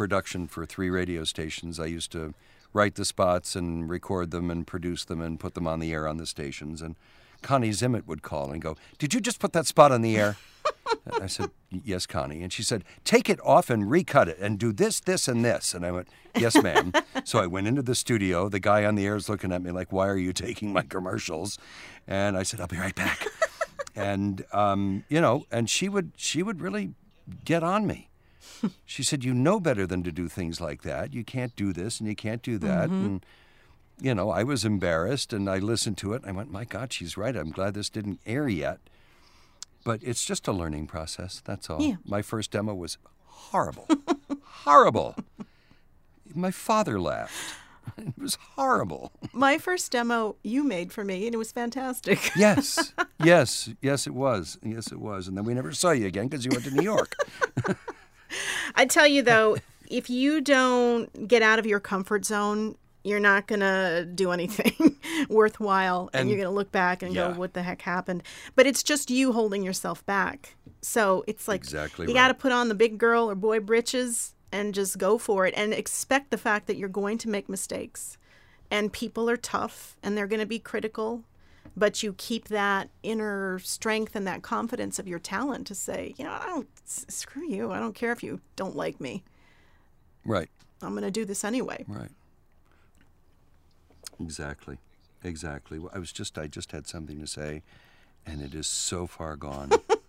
production 0.00 0.46
for 0.46 0.64
three 0.64 0.88
radio 0.88 1.24
stations. 1.24 1.78
I 1.78 1.84
used 1.84 2.10
to 2.12 2.32
write 2.72 2.94
the 2.94 3.04
spots 3.04 3.54
and 3.54 3.86
record 3.86 4.30
them 4.30 4.50
and 4.50 4.66
produce 4.66 5.04
them 5.04 5.20
and 5.20 5.38
put 5.38 5.52
them 5.52 5.66
on 5.66 5.78
the 5.78 5.92
air 5.92 6.08
on 6.08 6.16
the 6.16 6.24
stations. 6.24 6.80
And 6.80 6.96
Connie 7.42 7.68
Zimmett 7.68 8.06
would 8.06 8.22
call 8.22 8.50
and 8.50 8.62
go, 8.62 8.78
"Did 8.96 9.12
you 9.12 9.20
just 9.20 9.40
put 9.40 9.52
that 9.52 9.66
spot 9.66 9.92
on 9.92 10.00
the 10.00 10.16
air?" 10.16 10.38
I 11.20 11.26
said, 11.26 11.50
Yes, 11.70 12.06
Connie. 12.06 12.42
And 12.42 12.50
she 12.50 12.62
said, 12.62 12.82
Take 13.04 13.28
it 13.28 13.38
off 13.44 13.68
and 13.68 13.90
recut 13.90 14.26
it 14.26 14.38
and 14.40 14.58
do 14.58 14.72
this, 14.72 15.00
this, 15.00 15.28
and 15.28 15.44
this. 15.44 15.74
And 15.74 15.84
I 15.84 15.90
went, 15.90 16.08
Yes, 16.34 16.60
ma'am. 16.62 16.92
so 17.24 17.38
I 17.38 17.46
went 17.46 17.66
into 17.66 17.82
the 17.82 17.94
studio. 17.94 18.48
The 18.48 18.58
guy 18.58 18.86
on 18.86 18.94
the 18.94 19.04
air 19.04 19.16
is 19.16 19.28
looking 19.28 19.52
at 19.52 19.62
me 19.62 19.70
like, 19.70 19.92
Why 19.92 20.08
are 20.08 20.16
you 20.16 20.32
taking 20.32 20.72
my 20.72 20.82
commercials? 20.82 21.58
And 22.06 22.38
I 22.38 22.42
said, 22.42 22.58
I'll 22.58 22.68
be 22.68 22.78
right 22.78 22.94
back. 22.94 23.26
and 23.94 24.46
um, 24.52 25.04
you 25.10 25.20
know, 25.20 25.44
and 25.50 25.68
she 25.68 25.90
would 25.90 26.12
she 26.16 26.42
would 26.42 26.62
really 26.62 26.94
get 27.44 27.62
on 27.62 27.86
me. 27.86 28.09
She 28.84 29.02
said, 29.02 29.24
You 29.24 29.34
know 29.34 29.60
better 29.60 29.86
than 29.86 30.02
to 30.02 30.12
do 30.12 30.28
things 30.28 30.60
like 30.60 30.82
that. 30.82 31.14
You 31.14 31.24
can't 31.24 31.54
do 31.56 31.72
this 31.72 32.00
and 32.00 32.08
you 32.08 32.16
can't 32.16 32.42
do 32.42 32.58
that. 32.58 32.88
Mm-hmm. 32.88 33.06
And 33.06 33.26
you 34.00 34.14
know, 34.14 34.30
I 34.30 34.42
was 34.42 34.64
embarrassed 34.64 35.32
and 35.32 35.48
I 35.48 35.58
listened 35.58 35.98
to 35.98 36.14
it 36.14 36.22
and 36.22 36.30
I 36.30 36.32
went, 36.32 36.50
My 36.50 36.64
God, 36.64 36.92
she's 36.92 37.16
right. 37.16 37.36
I'm 37.36 37.50
glad 37.50 37.74
this 37.74 37.90
didn't 37.90 38.20
air 38.26 38.48
yet. 38.48 38.78
But 39.84 40.02
it's 40.02 40.24
just 40.24 40.46
a 40.46 40.52
learning 40.52 40.86
process. 40.86 41.40
That's 41.44 41.70
all. 41.70 41.80
Yeah. 41.80 41.96
My 42.04 42.22
first 42.22 42.50
demo 42.50 42.74
was 42.74 42.98
horrible. 43.24 43.86
horrible. 44.42 45.16
My 46.34 46.50
father 46.50 47.00
laughed. 47.00 47.56
It 47.96 48.18
was 48.18 48.38
horrible. 48.54 49.10
My 49.32 49.58
first 49.58 49.90
demo 49.90 50.36
you 50.44 50.62
made 50.62 50.92
for 50.92 51.02
me, 51.02 51.26
and 51.26 51.34
it 51.34 51.38
was 51.38 51.50
fantastic. 51.50 52.30
Yes. 52.36 52.92
Yes. 53.22 53.70
Yes, 53.80 54.06
it 54.06 54.14
was. 54.14 54.58
Yes, 54.62 54.92
it 54.92 55.00
was. 55.00 55.26
And 55.26 55.36
then 55.36 55.44
we 55.44 55.54
never 55.54 55.72
saw 55.72 55.90
you 55.90 56.06
again 56.06 56.28
because 56.28 56.44
you 56.44 56.50
went 56.52 56.64
to 56.64 56.70
New 56.70 56.82
York. 56.82 57.16
I 58.74 58.86
tell 58.86 59.06
you 59.06 59.22
though, 59.22 59.56
if 59.88 60.08
you 60.10 60.40
don't 60.40 61.28
get 61.28 61.42
out 61.42 61.58
of 61.58 61.66
your 61.66 61.80
comfort 61.80 62.24
zone, 62.24 62.76
you're 63.02 63.20
not 63.20 63.46
gonna 63.46 64.04
do 64.04 64.30
anything 64.30 64.96
worthwhile, 65.28 66.10
and, 66.12 66.20
And- 66.22 66.30
you're 66.30 66.38
gonna 66.38 66.54
look 66.54 66.70
back 66.70 67.02
and 67.02 67.14
yeah. 67.14 67.32
go, 67.32 67.38
"What 67.38 67.54
the 67.54 67.62
heck 67.62 67.82
happened?" 67.82 68.22
But 68.54 68.66
it's 68.66 68.82
just 68.82 69.10
you 69.10 69.32
holding 69.32 69.62
yourself 69.62 70.04
back. 70.06 70.54
So 70.82 71.24
it's 71.26 71.48
like 71.48 71.62
Exactly 71.62 72.06
you 72.06 72.14
right. 72.14 72.20
got 72.20 72.28
to 72.28 72.34
put 72.34 72.52
on 72.52 72.68
the 72.68 72.74
big 72.74 72.98
girl 72.98 73.28
or 73.30 73.34
boy 73.34 73.60
britches 73.60 74.34
and 74.52 74.74
just 74.74 74.98
go 74.98 75.16
for 75.18 75.46
it, 75.46 75.54
and 75.56 75.72
expect 75.72 76.30
the 76.30 76.38
fact 76.38 76.66
that 76.66 76.76
you're 76.76 76.88
going 76.88 77.16
to 77.18 77.28
make 77.28 77.48
mistakes, 77.48 78.18
and 78.70 78.92
people 78.92 79.30
are 79.30 79.36
tough 79.36 79.96
and 80.02 80.16
they're 80.16 80.26
going 80.26 80.40
to 80.40 80.46
be 80.46 80.58
critical. 80.58 81.22
But 81.76 82.02
you 82.02 82.14
keep 82.18 82.48
that 82.48 82.90
inner 83.02 83.58
strength 83.60 84.16
and 84.16 84.26
that 84.26 84.42
confidence 84.42 84.98
of 84.98 85.08
your 85.08 85.18
talent 85.18 85.66
to 85.68 85.74
say, 85.74 86.14
you 86.18 86.24
know, 86.24 86.32
I 86.32 86.46
don't 86.46 86.68
screw 86.84 87.46
you. 87.46 87.72
I 87.72 87.78
don't 87.78 87.94
care 87.94 88.12
if 88.12 88.22
you 88.22 88.40
don't 88.56 88.76
like 88.76 89.00
me. 89.00 89.22
right. 90.24 90.48
I'm 90.82 90.92
going 90.92 91.02
to 91.02 91.10
do 91.10 91.26
this 91.26 91.44
anyway. 91.44 91.84
Right. 91.86 92.10
Exactly. 94.18 94.78
Exactly. 95.22 95.78
Well, 95.78 95.90
I 95.94 95.98
was 95.98 96.10
just 96.10 96.38
I 96.38 96.46
just 96.46 96.72
had 96.72 96.86
something 96.86 97.20
to 97.20 97.26
say 97.26 97.62
and 98.26 98.40
it 98.40 98.54
is 98.54 98.66
so 98.66 99.06
far 99.06 99.36
gone. 99.36 99.70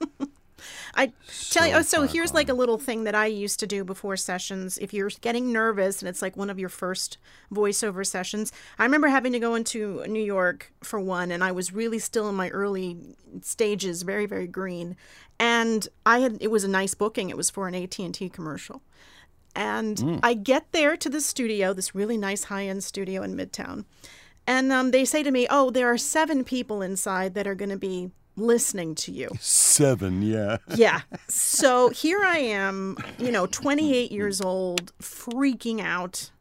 I 0.95 1.11
tell 1.49 1.65
you, 1.65 1.73
So 1.73 1.79
oh, 1.79 1.81
so 1.81 2.01
here's 2.03 2.33
like 2.33 2.49
a 2.49 2.53
little 2.53 2.77
thing 2.77 3.03
that 3.05 3.15
I 3.15 3.25
used 3.25 3.59
to 3.59 3.67
do 3.67 3.83
before 3.83 4.17
sessions. 4.17 4.77
If 4.77 4.93
you're 4.93 5.09
getting 5.21 5.51
nervous 5.51 6.01
and 6.01 6.09
it's 6.09 6.21
like 6.21 6.35
one 6.37 6.49
of 6.49 6.59
your 6.59 6.69
first 6.69 7.17
voiceover 7.53 8.05
sessions, 8.05 8.51
I 8.79 8.83
remember 8.83 9.07
having 9.07 9.31
to 9.33 9.39
go 9.39 9.55
into 9.55 10.03
New 10.07 10.23
York 10.23 10.71
for 10.81 10.99
one, 10.99 11.31
and 11.31 11.43
I 11.43 11.51
was 11.51 11.73
really 11.73 11.99
still 11.99 12.29
in 12.29 12.35
my 12.35 12.49
early 12.49 12.97
stages, 13.41 14.03
very 14.03 14.25
very 14.25 14.47
green, 14.47 14.95
and 15.39 15.87
I 16.05 16.19
had 16.19 16.37
it 16.41 16.51
was 16.51 16.63
a 16.63 16.69
nice 16.69 16.93
booking. 16.93 17.29
It 17.29 17.37
was 17.37 17.49
for 17.49 17.67
an 17.67 17.75
AT 17.75 17.97
and 17.99 18.13
T 18.13 18.29
commercial, 18.29 18.81
and 19.55 20.19
I 20.23 20.33
get 20.33 20.71
there 20.71 20.95
to 20.97 21.09
the 21.09 21.21
studio, 21.21 21.73
this 21.73 21.95
really 21.95 22.17
nice 22.17 22.45
high 22.45 22.67
end 22.67 22.83
studio 22.83 23.21
in 23.23 23.35
Midtown, 23.35 23.85
and 24.47 24.71
um, 24.71 24.91
they 24.91 25.05
say 25.05 25.23
to 25.23 25.31
me, 25.31 25.47
"Oh, 25.49 25.69
there 25.69 25.87
are 25.87 25.97
seven 25.97 26.43
people 26.43 26.81
inside 26.81 27.33
that 27.35 27.47
are 27.47 27.55
going 27.55 27.69
to 27.69 27.77
be." 27.77 28.11
Listening 28.37 28.95
to 28.95 29.11
you 29.11 29.29
Seven, 29.39 30.21
yeah. 30.21 30.57
yeah. 30.75 31.01
So 31.27 31.89
here 31.89 32.21
I 32.23 32.37
am, 32.39 32.97
you 33.17 33.31
know, 33.31 33.45
28 33.45 34.11
years 34.11 34.41
old, 34.41 34.91
freaking 34.99 35.81
out. 35.81 36.31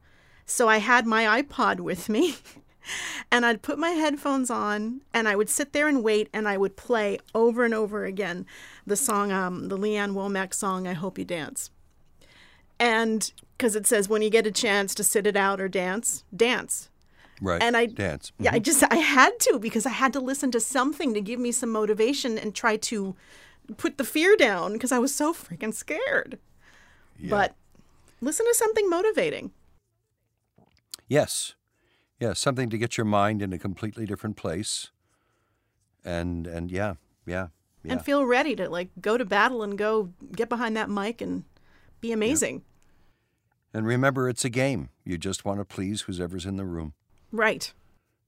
So 0.47 0.69
I 0.69 0.79
had 0.79 1.07
my 1.07 1.43
iPod 1.43 1.81
with 1.81 2.09
me 2.09 2.37
and 3.31 3.47
I'd 3.47 3.63
put 3.63 3.79
my 3.79 3.91
headphones 3.91 4.51
on 4.51 5.03
and 5.15 5.29
I 5.29 5.37
would 5.37 5.49
sit 5.49 5.73
there 5.73 5.89
and 5.89 6.03
wait 6.03 6.29
and 6.33 6.49
I 6.49 6.57
would 6.57 6.77
play 6.77 7.19
over 7.35 7.65
and 7.65 7.75
over 7.75 8.05
again 8.05 8.47
the 8.87 8.97
song, 8.97 9.31
um, 9.31 9.69
the 9.69 9.77
Lee 9.77 9.97
Ann 9.97 10.15
Womack 10.15 10.55
song, 10.55 10.87
I 10.87 10.95
Hope 10.95 11.19
You 11.19 11.25
Dance. 11.25 11.71
And 12.79 13.31
because 13.57 13.77
it 13.77 13.87
says 13.87 14.09
when 14.09 14.23
you 14.23 14.31
get 14.31 14.47
a 14.47 14.51
chance 14.53 14.95
to 14.95 15.05
sit 15.05 15.27
it 15.27 15.37
out 15.37 15.61
or 15.61 15.69
dance, 15.69 16.25
dance. 16.35 16.89
Right. 17.41 17.63
And 17.63 17.77
I 17.77 17.87
dance. 17.87 18.33
Yeah, 18.39 18.51
I 18.51 18.55
mm-hmm. 18.55 18.63
just 18.65 18.85
I 18.91 18.97
had 18.97 19.39
to 19.41 19.59
because 19.59 19.87
I 19.87 19.91
had 19.91 20.13
to 20.13 20.21
listen 20.21 20.51
to 20.53 20.61
something 20.61 21.15
to 21.15 21.21
give 21.21 21.41
me 21.41 21.53
some 21.53 21.71
motivation 21.71 22.39
and 22.39 22.55
try 22.55 22.77
to 22.77 23.17
put 23.77 23.99
the 23.99 24.05
fear 24.05 24.37
down 24.37 24.75
because 24.75 24.93
I 24.93 24.99
was 24.99 25.15
so 25.15 25.33
freaking 25.33 25.73
scared. 25.73 26.39
Yeah. 27.19 27.31
But 27.31 27.55
listen 28.21 28.47
to 28.47 28.55
something 28.55 28.89
motivating. 28.89 29.53
Yes. 31.09 31.55
Yeah, 32.19 32.35
something 32.35 32.69
to 32.69 32.79
get 32.79 32.99
your 32.99 33.07
mind 33.07 33.41
in 33.41 33.53
a 33.53 33.59
completely 33.59 34.05
different 34.05 34.37
place. 34.37 34.91
And 36.05 36.47
and 36.47 36.71
yeah, 36.71 36.95
yeah, 37.27 37.49
yeah. 37.83 37.93
and 37.93 38.03
feel 38.03 38.25
ready 38.25 38.57
to 38.57 38.69
like 38.69 38.89
go 39.01 39.19
to 39.19 39.25
battle 39.25 39.63
and 39.63 39.77
go 39.77 40.11
get 40.33 40.49
behind 40.49 40.77
that 40.77 40.89
mic 40.89 41.21
and 41.21 41.45
be 42.01 42.13
amazing. 42.13 42.63
And 43.73 43.87
remember 43.87 44.29
it's 44.29 44.45
a 44.45 44.51
game. 44.51 44.89
You 45.05 45.19
just 45.19 45.45
want 45.45 45.61
to 45.61 45.65
please 45.65 46.03
whoever's 46.03 46.47
in 46.47 46.57
the 46.57 46.65
room. 46.65 46.95
Right. 47.33 47.73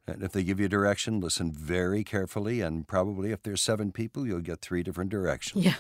And 0.07 0.23
if 0.23 0.33
they 0.33 0.43
give 0.43 0.59
you 0.59 0.69
direction, 0.69 1.21
listen 1.21 1.53
very 1.53 2.03
carefully 2.03 2.61
and 2.61 2.87
probably 2.87 3.31
if 3.31 3.43
there's 3.43 3.63
7 3.63 3.93
people, 3.93 4.27
you'll 4.27 4.41
get 4.41 4.61
3 4.61 4.83
different 4.83 5.11
directions. 5.11 5.65
Yeah. 5.65 5.75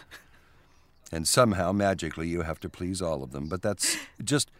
and 1.12 1.29
somehow 1.29 1.73
magically 1.73 2.29
you 2.29 2.43
have 2.43 2.59
to 2.61 2.69
please 2.69 3.02
all 3.02 3.23
of 3.23 3.33
them. 3.33 3.49
But 3.49 3.62
that's 3.62 3.97
just 4.23 4.50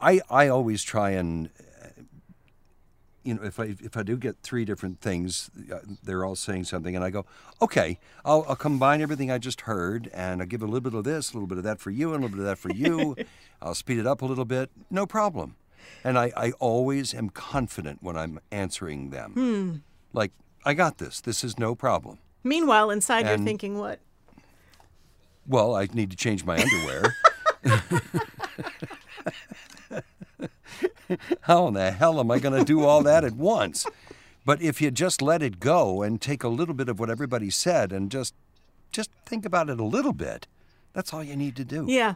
I 0.00 0.20
I 0.30 0.48
always 0.48 0.82
try 0.82 1.10
and 1.10 1.50
you 3.22 3.34
know 3.34 3.42
if 3.42 3.58
I 3.58 3.74
if 3.80 3.96
I 3.96 4.02
do 4.02 4.16
get 4.16 4.36
three 4.42 4.64
different 4.64 5.00
things, 5.00 5.50
uh, 5.72 5.78
they're 6.02 6.24
all 6.24 6.36
saying 6.36 6.64
something, 6.64 6.94
and 6.94 7.04
I 7.04 7.10
go, 7.10 7.24
okay, 7.60 7.98
I'll, 8.24 8.44
I'll 8.48 8.56
combine 8.56 9.00
everything 9.00 9.30
I 9.30 9.38
just 9.38 9.62
heard, 9.62 10.10
and 10.12 10.40
I'll 10.42 10.46
give 10.46 10.62
a 10.62 10.66
little 10.66 10.80
bit 10.80 10.94
of 10.94 11.04
this, 11.04 11.32
a 11.32 11.34
little 11.34 11.46
bit 11.46 11.58
of 11.58 11.64
that 11.64 11.80
for 11.80 11.90
you, 11.90 12.12
and 12.12 12.22
a 12.22 12.26
little 12.26 12.36
bit 12.36 12.40
of 12.40 12.46
that 12.46 12.58
for 12.58 12.70
you. 12.70 13.16
I'll 13.62 13.74
speed 13.74 13.98
it 13.98 14.06
up 14.06 14.20
a 14.20 14.26
little 14.26 14.44
bit, 14.44 14.70
no 14.90 15.06
problem. 15.06 15.56
And 16.02 16.18
I, 16.18 16.32
I 16.36 16.52
always 16.52 17.14
am 17.14 17.30
confident 17.30 18.02
when 18.02 18.16
I'm 18.16 18.40
answering 18.50 19.10
them. 19.10 19.32
Hmm. 19.32 19.76
Like, 20.12 20.32
I 20.64 20.74
got 20.74 20.98
this. 20.98 21.20
This 21.20 21.44
is 21.44 21.58
no 21.58 21.74
problem. 21.74 22.18
Meanwhile, 22.42 22.90
inside 22.90 23.26
you're 23.26 23.38
thinking 23.38 23.78
what? 23.78 24.00
Well, 25.46 25.74
I 25.74 25.88
need 25.92 26.10
to 26.10 26.16
change 26.16 26.44
my 26.44 26.58
underwear. 26.60 27.16
How 31.42 31.68
in 31.68 31.74
the 31.74 31.90
hell 31.90 32.18
am 32.18 32.30
I 32.30 32.38
going 32.38 32.58
to 32.58 32.64
do 32.64 32.82
all 32.84 33.02
that 33.02 33.24
at 33.24 33.34
once? 33.34 33.86
But 34.44 34.60
if 34.60 34.80
you 34.80 34.90
just 34.90 35.22
let 35.22 35.42
it 35.42 35.60
go 35.60 36.02
and 36.02 36.20
take 36.20 36.42
a 36.44 36.48
little 36.48 36.74
bit 36.74 36.88
of 36.88 36.98
what 37.00 37.10
everybody 37.10 37.50
said 37.50 37.92
and 37.92 38.10
just 38.10 38.34
just 38.92 39.10
think 39.26 39.44
about 39.44 39.68
it 39.68 39.80
a 39.80 39.84
little 39.84 40.12
bit, 40.12 40.46
that's 40.92 41.12
all 41.12 41.24
you 41.24 41.34
need 41.34 41.56
to 41.56 41.64
do. 41.64 41.86
Yeah. 41.88 42.14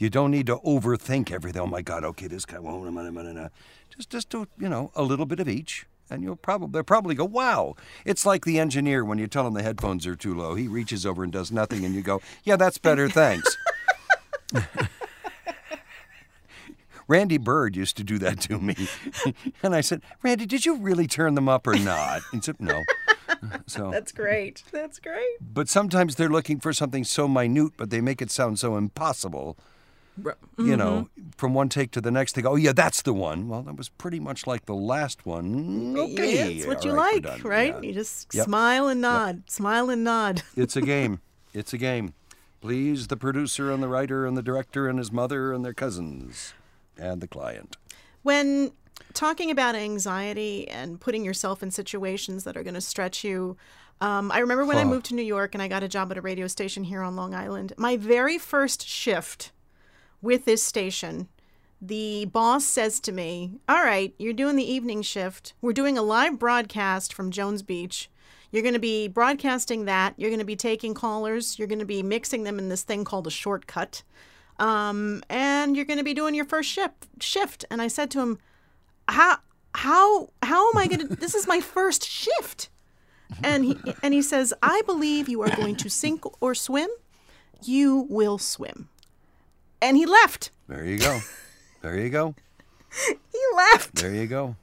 You 0.00 0.08
don't 0.08 0.30
need 0.30 0.46
to 0.46 0.56
overthink 0.56 1.30
everything. 1.30 1.60
Oh 1.60 1.66
my 1.66 1.82
God! 1.82 2.04
Okay, 2.04 2.26
this 2.26 2.46
guy 2.46 2.58
won't. 2.58 3.52
Just 3.90 4.08
just 4.08 4.30
do 4.30 4.46
you 4.58 4.70
know 4.70 4.90
a 4.96 5.02
little 5.02 5.26
bit 5.26 5.40
of 5.40 5.48
each, 5.48 5.84
and 6.08 6.22
you'll 6.22 6.36
probably 6.36 6.70
they'll 6.72 6.82
probably 6.82 7.14
go, 7.14 7.26
"Wow!" 7.26 7.74
It's 8.06 8.24
like 8.24 8.46
the 8.46 8.58
engineer 8.58 9.04
when 9.04 9.18
you 9.18 9.26
tell 9.26 9.46
him 9.46 9.52
the 9.52 9.62
headphones 9.62 10.06
are 10.06 10.16
too 10.16 10.34
low. 10.34 10.54
He 10.54 10.68
reaches 10.68 11.04
over 11.04 11.22
and 11.22 11.30
does 11.30 11.52
nothing, 11.52 11.84
and 11.84 11.94
you 11.94 12.00
go, 12.00 12.22
"Yeah, 12.44 12.56
that's 12.56 12.78
better, 12.78 13.10
thanks." 13.10 13.58
Randy 17.06 17.38
Bird 17.38 17.76
used 17.76 17.96
to 17.98 18.04
do 18.04 18.18
that 18.20 18.40
to 18.42 18.58
me, 18.58 18.74
and 19.62 19.74
I 19.74 19.82
said, 19.82 20.00
"Randy, 20.22 20.46
did 20.46 20.64
you 20.64 20.76
really 20.76 21.06
turn 21.08 21.34
them 21.34 21.48
up 21.48 21.66
or 21.66 21.76
not?" 21.76 22.22
He 22.32 22.40
said, 22.40 22.56
"No." 22.58 22.82
So 23.66 23.90
That's 23.90 24.12
great. 24.12 24.62
That's 24.70 24.98
great. 24.98 25.38
but 25.40 25.66
sometimes 25.66 26.16
they're 26.16 26.28
looking 26.28 26.60
for 26.60 26.74
something 26.74 27.04
so 27.04 27.26
minute, 27.26 27.72
but 27.78 27.88
they 27.88 28.02
make 28.02 28.20
it 28.20 28.30
sound 28.30 28.58
so 28.58 28.76
impossible. 28.76 29.56
You 30.58 30.76
know, 30.76 31.08
from 31.36 31.54
one 31.54 31.68
take 31.68 31.90
to 31.92 32.00
the 32.00 32.10
next, 32.10 32.34
they 32.34 32.42
go, 32.42 32.50
"Oh 32.52 32.56
yeah, 32.56 32.72
that's 32.72 33.02
the 33.02 33.14
one." 33.14 33.48
Well, 33.48 33.62
that 33.62 33.76
was 33.76 33.88
pretty 33.88 34.20
much 34.20 34.46
like 34.46 34.66
the 34.66 34.74
last 34.74 35.24
one. 35.24 35.96
Okay, 35.96 36.36
Yeah, 36.36 36.44
it's 36.46 36.66
what 36.66 36.84
you 36.84 36.92
right, 36.92 37.24
like, 37.24 37.44
right? 37.44 37.74
Yeah. 37.74 37.88
You 37.88 37.94
just 37.94 38.34
Yep. 38.34 38.44
smile 38.44 38.88
and 38.88 39.00
nod, 39.00 39.44
smile 39.48 39.88
and 39.90 40.04
nod. 40.04 40.42
It's 40.56 40.76
a 40.76 40.82
game. 40.82 41.20
It's 41.52 41.72
a 41.72 41.78
game. 41.78 42.14
Please 42.60 43.08
the 43.08 43.16
producer 43.16 43.72
and 43.72 43.82
the 43.82 43.88
writer 43.88 44.24
and 44.26 44.36
the 44.36 44.42
director 44.42 44.86
and 44.88 44.98
his 44.98 45.10
mother 45.10 45.52
and 45.52 45.64
their 45.64 45.74
cousins 45.74 46.54
and 46.96 47.20
the 47.20 47.26
client. 47.26 47.76
When 48.22 48.70
talking 49.14 49.50
about 49.50 49.74
anxiety 49.74 50.68
and 50.68 51.00
putting 51.00 51.24
yourself 51.24 51.62
in 51.62 51.70
situations 51.72 52.44
that 52.44 52.56
are 52.56 52.62
going 52.62 52.74
to 52.74 52.80
stretch 52.80 53.24
you, 53.24 53.56
um, 54.00 54.30
I 54.30 54.38
remember 54.38 54.64
when 54.64 54.76
I 54.76 54.84
moved 54.84 55.06
to 55.06 55.14
New 55.14 55.22
York 55.24 55.54
and 55.54 55.62
I 55.62 55.68
got 55.68 55.82
a 55.82 55.88
job 55.88 56.10
at 56.12 56.18
a 56.18 56.20
radio 56.20 56.46
station 56.46 56.84
here 56.84 57.02
on 57.02 57.16
Long 57.16 57.34
Island. 57.34 57.72
My 57.76 57.96
very 57.96 58.38
first 58.38 58.86
shift 58.86 59.50
with 60.22 60.44
this 60.44 60.62
station, 60.62 61.28
the 61.80 62.26
boss 62.26 62.64
says 62.64 63.00
to 63.00 63.12
me, 63.12 63.58
All 63.68 63.82
right, 63.82 64.14
you're 64.18 64.32
doing 64.32 64.56
the 64.56 64.70
evening 64.70 65.02
shift. 65.02 65.54
We're 65.60 65.72
doing 65.72 65.96
a 65.96 66.02
live 66.02 66.38
broadcast 66.38 67.14
from 67.14 67.30
Jones 67.30 67.62
Beach. 67.62 68.10
You're 68.52 68.62
going 68.62 68.74
to 68.74 68.80
be 68.80 69.08
broadcasting 69.08 69.84
that. 69.84 70.14
You're 70.16 70.30
going 70.30 70.40
to 70.40 70.44
be 70.44 70.56
taking 70.56 70.92
callers. 70.92 71.58
You're 71.58 71.68
going 71.68 71.78
to 71.78 71.84
be 71.84 72.02
mixing 72.02 72.42
them 72.42 72.58
in 72.58 72.68
this 72.68 72.82
thing 72.82 73.04
called 73.04 73.26
a 73.26 73.30
shortcut. 73.30 74.02
Um, 74.58 75.22
and 75.30 75.76
you're 75.76 75.84
going 75.84 75.98
to 75.98 76.04
be 76.04 76.14
doing 76.14 76.34
your 76.34 76.44
first 76.44 76.68
shift. 76.68 77.08
Shift. 77.20 77.64
And 77.70 77.80
I 77.80 77.88
said 77.88 78.10
to 78.10 78.20
him, 78.20 78.38
how 79.10 79.38
how 79.74 80.30
how 80.42 80.70
am 80.70 80.78
I 80.78 80.86
going 80.86 81.08
to 81.08 81.16
this 81.16 81.34
is 81.34 81.46
my 81.46 81.60
first 81.60 82.04
shift. 82.04 82.70
And 83.44 83.64
he 83.64 83.78
and 84.02 84.12
he 84.12 84.22
says, 84.22 84.52
"I 84.62 84.82
believe 84.86 85.28
you 85.28 85.40
are 85.42 85.54
going 85.54 85.76
to 85.76 85.88
sink 85.88 86.24
or 86.42 86.54
swim. 86.54 86.88
You 87.62 88.06
will 88.10 88.38
swim." 88.38 88.88
And 89.82 89.96
he 89.96 90.06
left. 90.06 90.50
There 90.68 90.84
you 90.84 90.98
go. 90.98 91.20
There 91.82 91.98
you 91.98 92.10
go. 92.10 92.34
He 93.32 93.38
left. 93.56 93.94
There 93.94 94.12
you 94.12 94.26
go. 94.26 94.56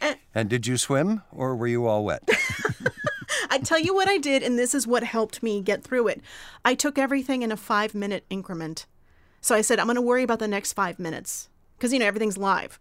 and 0.34 0.48
did 0.48 0.66
you 0.66 0.76
swim 0.76 1.22
or 1.32 1.56
were 1.56 1.66
you 1.66 1.86
all 1.86 2.04
wet? 2.04 2.22
I 3.50 3.58
tell 3.58 3.80
you 3.80 3.92
what 3.92 4.08
I 4.08 4.16
did 4.16 4.42
and 4.44 4.56
this 4.56 4.74
is 4.74 4.86
what 4.86 5.02
helped 5.02 5.42
me 5.42 5.60
get 5.60 5.82
through 5.82 6.08
it. 6.08 6.20
I 6.64 6.74
took 6.74 6.96
everything 6.96 7.42
in 7.42 7.50
a 7.50 7.56
5-minute 7.56 8.24
increment. 8.30 8.86
So 9.40 9.54
I 9.56 9.60
said, 9.60 9.78
"I'm 9.78 9.86
going 9.86 9.96
to 9.96 10.00
worry 10.02 10.22
about 10.22 10.38
the 10.38 10.48
next 10.48 10.72
5 10.72 10.98
minutes." 10.98 11.48
Cuz 11.80 11.92
you 11.92 11.98
know 11.98 12.06
everything's 12.06 12.38
live. 12.38 12.78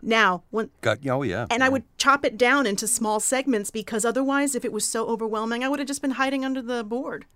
Now, 0.00 0.44
when 0.50 0.70
Got 0.80 1.06
oh 1.08 1.22
yeah. 1.22 1.46
and 1.50 1.62
I 1.64 1.68
would 1.68 1.84
chop 1.98 2.24
it 2.24 2.38
down 2.38 2.66
into 2.66 2.86
small 2.86 3.20
segments 3.20 3.70
because 3.70 4.04
otherwise, 4.04 4.54
if 4.54 4.64
it 4.64 4.72
was 4.72 4.84
so 4.84 5.06
overwhelming, 5.06 5.64
I 5.64 5.68
would 5.68 5.80
have 5.80 5.88
just 5.88 6.02
been 6.02 6.12
hiding 6.12 6.44
under 6.44 6.62
the 6.62 6.84
board. 6.84 7.26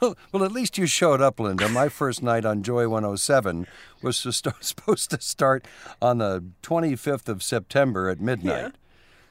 Well, 0.00 0.16
well, 0.32 0.44
at 0.44 0.52
least 0.52 0.78
you 0.78 0.86
showed 0.86 1.20
up, 1.20 1.38
Linda. 1.40 1.68
My 1.68 1.88
first 1.88 2.22
night 2.22 2.44
on 2.44 2.62
Joy 2.62 2.88
107 2.88 3.66
was 4.02 4.22
to 4.22 4.32
st- 4.32 4.54
supposed 4.60 5.10
to 5.10 5.20
start 5.20 5.66
on 6.00 6.18
the 6.18 6.44
25th 6.62 7.28
of 7.28 7.42
September 7.42 8.08
at 8.08 8.20
midnight. 8.20 8.62
Yeah. 8.62 8.70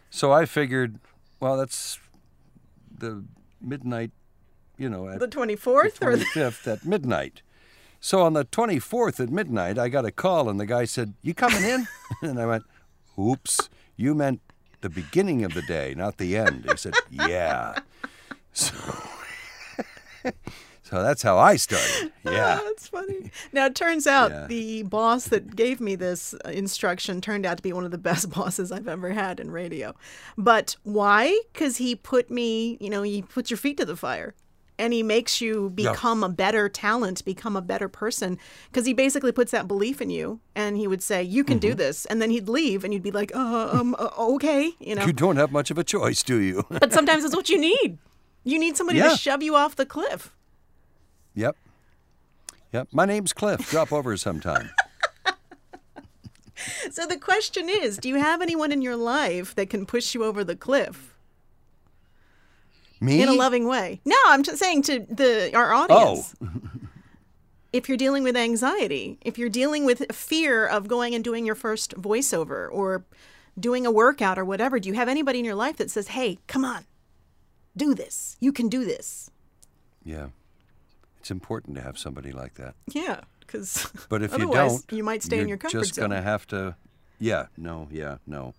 So 0.10 0.32
I 0.32 0.46
figured, 0.46 1.00
well, 1.40 1.58
that's 1.58 2.00
the 2.96 3.24
midnight, 3.60 4.12
you 4.78 4.90
know, 4.90 5.10
at 5.10 5.20
The 5.20 5.28
24th 5.28 6.02
or 6.02 6.16
the 6.16 6.26
25th 6.26 6.72
at 6.72 6.86
midnight. 6.86 7.42
So 8.00 8.22
on 8.22 8.34
the 8.34 8.44
24th 8.46 9.20
at 9.22 9.30
midnight, 9.30 9.80
I 9.80 9.88
got 9.88 10.06
a 10.06 10.12
call, 10.12 10.50
and 10.50 10.60
the 10.60 10.66
guy 10.66 10.86
said, 10.86 11.14
You 11.22 11.34
coming 11.34 11.64
in? 11.64 11.88
and 12.22 12.40
I 12.40 12.46
went, 12.46 12.66
Oops, 13.18 13.70
you 13.96 14.14
meant 14.14 14.42
the 14.82 14.90
beginning 14.90 15.46
of 15.46 15.54
the 15.54 15.62
day, 15.62 15.94
not 15.96 16.18
the 16.18 16.36
end. 16.36 16.66
He 16.70 16.76
said, 16.78 16.94
Yeah. 17.10 17.80
So, 18.54 18.74
so 20.84 21.02
that's 21.02 21.22
how 21.22 21.38
I 21.38 21.56
started. 21.56 22.12
Yeah. 22.26 22.60
Oh, 22.62 22.66
that's 22.68 22.88
funny. 22.88 23.32
Now 23.52 23.66
it 23.66 23.76
turns 23.76 24.08
out 24.08 24.32
Yeah. 24.32 24.48
the 24.48 24.84
boss 24.84 25.26
that 25.28 25.56
gave 25.58 25.82
me 25.82 25.96
this 25.96 26.34
uh, 26.46 26.50
instruction 26.50 27.20
turned 27.20 27.46
out 27.46 27.58
to 27.58 27.64
be 27.64 27.74
one 27.74 27.84
of 27.84 27.92
the 27.92 27.98
best 28.10 28.30
bosses 28.30 28.72
I've 28.72 28.88
ever 28.88 29.10
had 29.12 29.40
in 29.42 29.52
radio. 29.52 29.94
But 30.38 30.78
why? 30.84 31.38
Because 31.52 31.78
he 31.78 31.96
put 31.96 32.32
me, 32.32 32.78
you 32.80 32.90
know, 32.90 33.02
he 33.02 33.22
puts 33.24 33.52
your 33.52 33.58
feet 33.58 33.76
to 33.78 33.86
the 33.86 33.98
fire. 33.98 34.34
And 34.80 34.92
he 34.94 35.04
makes 35.04 35.40
you 35.42 35.70
become 35.70 36.24
a 36.24 36.30
better 36.30 36.68
talent, 36.70 37.24
become 37.26 37.56
a 37.56 37.62
better 37.62 37.88
person. 37.88 38.40
Because 38.72 38.86
he 38.88 38.94
basically 38.94 39.32
puts 39.32 39.52
that 39.52 39.68
belief 39.68 40.02
in 40.02 40.10
you. 40.10 40.40
And 40.56 40.78
he 40.78 40.88
would 40.88 41.04
say, 41.04 41.22
You 41.22 41.44
can 41.44 41.58
Mm-hmm. 41.60 41.70
do 41.70 41.76
this. 41.76 42.06
And 42.06 42.22
then 42.22 42.32
he'd 42.32 42.48
leave 42.50 42.84
and 42.86 42.92
you'd 42.94 43.04
be 43.04 43.12
like, 43.12 43.36
uh, 43.36 43.70
um, 43.72 43.96
uh, 44.00 44.10
okay. 44.18 44.72
You 44.80 44.96
know, 44.96 45.06
You 45.06 45.14
don't 45.14 45.36
have 45.36 45.52
much 45.52 45.70
of 45.72 45.78
a 45.78 45.84
choice, 45.84 46.24
do 46.24 46.38
you? 46.40 46.66
but 46.70 46.92
sometimes 46.94 47.24
it's 47.26 47.36
what 47.36 47.50
you 47.50 47.60
need. 47.60 47.98
You 48.44 48.60
need 48.60 48.76
somebody 48.78 49.00
Yeah. 49.00 49.10
to 49.10 49.18
shove 49.18 49.42
you 49.44 49.56
off 49.56 49.76
the 49.76 49.86
cliff. 49.86 50.34
yep. 51.34 51.56
Yep. 52.72 52.88
My 52.92 53.06
name's 53.06 53.34
Cliff. 53.34 53.70
Drop 53.70 53.92
over 53.94 54.18
sometime. 54.18 54.70
So 56.92 57.06
the 57.06 57.18
question 57.18 57.68
is, 57.68 57.98
do 57.98 58.08
you 58.08 58.16
have 58.16 58.42
anyone 58.42 58.72
in 58.72 58.82
your 58.82 58.96
life 58.96 59.54
that 59.56 59.70
can 59.70 59.86
push 59.86 60.14
you 60.16 60.24
over 60.24 60.44
the 60.46 60.56
cliff 60.56 61.14
Me? 63.02 63.22
in 63.22 63.28
a 63.28 63.34
loving 63.34 63.68
way? 63.68 64.00
No, 64.06 64.16
I'm 64.28 64.44
just 64.44 64.60
saying 64.60 64.84
to 64.84 65.00
the 65.00 65.52
our 65.56 65.74
audience. 65.74 66.36
Oh. 66.42 66.46
audience. 66.46 66.70
If 67.74 67.90
you're 67.90 67.98
dealing 67.98 68.24
with 68.24 68.38
anxiety, 68.38 69.18
if 69.22 69.40
you're 69.40 69.50
dealing 69.50 69.84
with 69.84 70.06
fear 70.16 70.64
of 70.68 70.88
going 70.88 71.16
and 71.16 71.24
doing 71.24 71.44
your 71.44 71.56
first 71.56 71.96
voiceover 71.96 72.70
or 72.72 73.04
doing 73.60 73.88
a 73.88 73.92
workout 73.92 74.38
or 74.38 74.46
whatever, 74.46 74.80
do 74.80 74.88
you 74.90 74.94
have 74.96 75.10
anybody 75.10 75.40
in 75.40 75.46
your 75.46 75.56
life 75.56 75.78
that 75.78 75.90
says, 75.90 76.10
"Hey, 76.10 76.38
come 76.48 76.64
on. 76.64 76.86
Do 77.76 77.94
this. 77.96 78.38
You 78.40 78.52
can 78.54 78.70
do 78.70 78.86
this." 78.86 79.30
Yeah. 80.04 80.28
It's 81.20 81.32
important 81.32 81.78
to 81.78 81.82
have 81.82 81.98
somebody 81.98 82.32
like 82.32 82.56
that. 82.56 82.76
Yeah, 82.94 83.22
cuz 83.48 83.88
But 84.10 84.22
if 84.24 84.38
you 84.38 84.52
don't, 84.52 84.84
you 84.92 85.04
might 85.04 85.24
stay 85.24 85.40
in 85.40 85.48
your 85.48 85.58
comfort 85.58 85.80
just 85.80 85.96
zone. 85.96 86.10
gonna 86.10 86.22
have 86.22 86.46
to. 86.48 86.76
Yeah. 87.20 87.48
No. 87.58 87.88
Yeah. 87.92 88.18
No. 88.28 88.54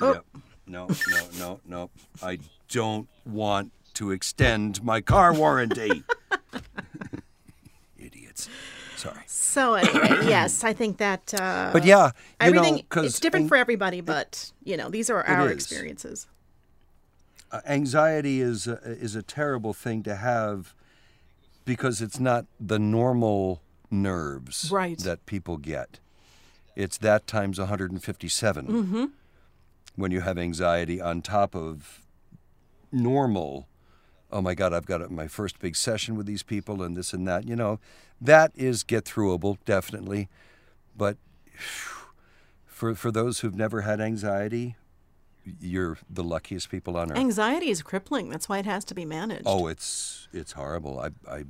Oh. 0.00 0.14
Yep. 0.14 0.24
No. 0.66 0.88
No. 0.88 1.28
No. 1.38 1.60
No. 1.64 1.90
I 2.22 2.38
don't 2.68 3.08
want 3.24 3.70
to 3.94 4.10
extend 4.10 4.82
my 4.82 5.00
car 5.00 5.32
warranty. 5.32 6.02
Idiots. 7.98 8.48
Sorry. 8.96 9.22
So 9.26 9.74
anyway, 9.74 10.26
yes, 10.26 10.64
I 10.64 10.72
think 10.72 10.96
that. 10.98 11.32
Uh, 11.34 11.70
But 11.72 11.84
yeah, 11.84 12.06
you 12.06 12.12
everything 12.48 12.84
know, 12.94 13.02
it's 13.02 13.20
different 13.20 13.44
an- 13.44 13.48
for 13.48 13.56
everybody, 13.56 14.00
but 14.00 14.52
you 14.64 14.76
know 14.76 14.88
these 14.90 15.10
are 15.10 15.22
our 15.24 15.48
experiences. 15.50 16.26
Uh, 17.52 17.60
anxiety 17.66 18.40
is 18.40 18.66
a, 18.66 18.78
is 18.82 19.14
a 19.14 19.22
terrible 19.22 19.72
thing 19.72 20.02
to 20.04 20.16
have 20.16 20.74
because 21.64 22.00
it's 22.02 22.18
not 22.18 22.46
the 22.58 22.78
normal 22.78 23.62
nerves 23.90 24.70
Right. 24.72 24.98
that 25.00 25.24
people 25.26 25.56
get. 25.58 26.00
It's 26.74 26.98
that 26.98 27.26
times 27.26 27.58
157 27.58 28.66
Mm-hmm. 28.66 29.04
when 29.96 30.10
you 30.10 30.22
have 30.22 30.38
anxiety 30.38 31.00
on 31.00 31.20
top 31.22 31.54
of 31.54 32.00
normal. 32.90 33.68
Oh 34.30 34.40
my 34.40 34.54
God, 34.54 34.72
I've 34.72 34.86
got 34.86 35.08
my 35.10 35.28
first 35.28 35.58
big 35.60 35.76
session 35.76 36.16
with 36.16 36.24
these 36.26 36.42
people 36.42 36.82
and 36.82 36.96
this 36.96 37.12
and 37.12 37.28
that. 37.28 37.46
You 37.46 37.54
know, 37.56 37.78
that 38.20 38.52
is 38.54 38.82
get 38.82 39.04
throughable, 39.04 39.58
definitely. 39.66 40.28
But 40.96 41.16
for, 42.66 42.94
for 42.94 43.10
those 43.10 43.40
who've 43.40 43.54
never 43.54 43.82
had 43.82 44.00
anxiety, 44.00 44.76
you're 45.60 45.98
the 46.08 46.22
luckiest 46.24 46.70
people 46.70 46.96
on 46.96 47.10
earth. 47.12 47.18
Anxiety 47.18 47.68
is 47.70 47.82
crippling. 47.82 48.28
That's 48.30 48.48
why 48.48 48.58
it 48.58 48.66
has 48.66 48.84
to 48.86 48.94
be 48.94 49.04
managed. 49.04 49.42
Oh, 49.46 49.66
it's 49.66 50.28
it's 50.32 50.52
horrible. 50.52 51.00
I, 51.00 51.10
I 51.30 51.44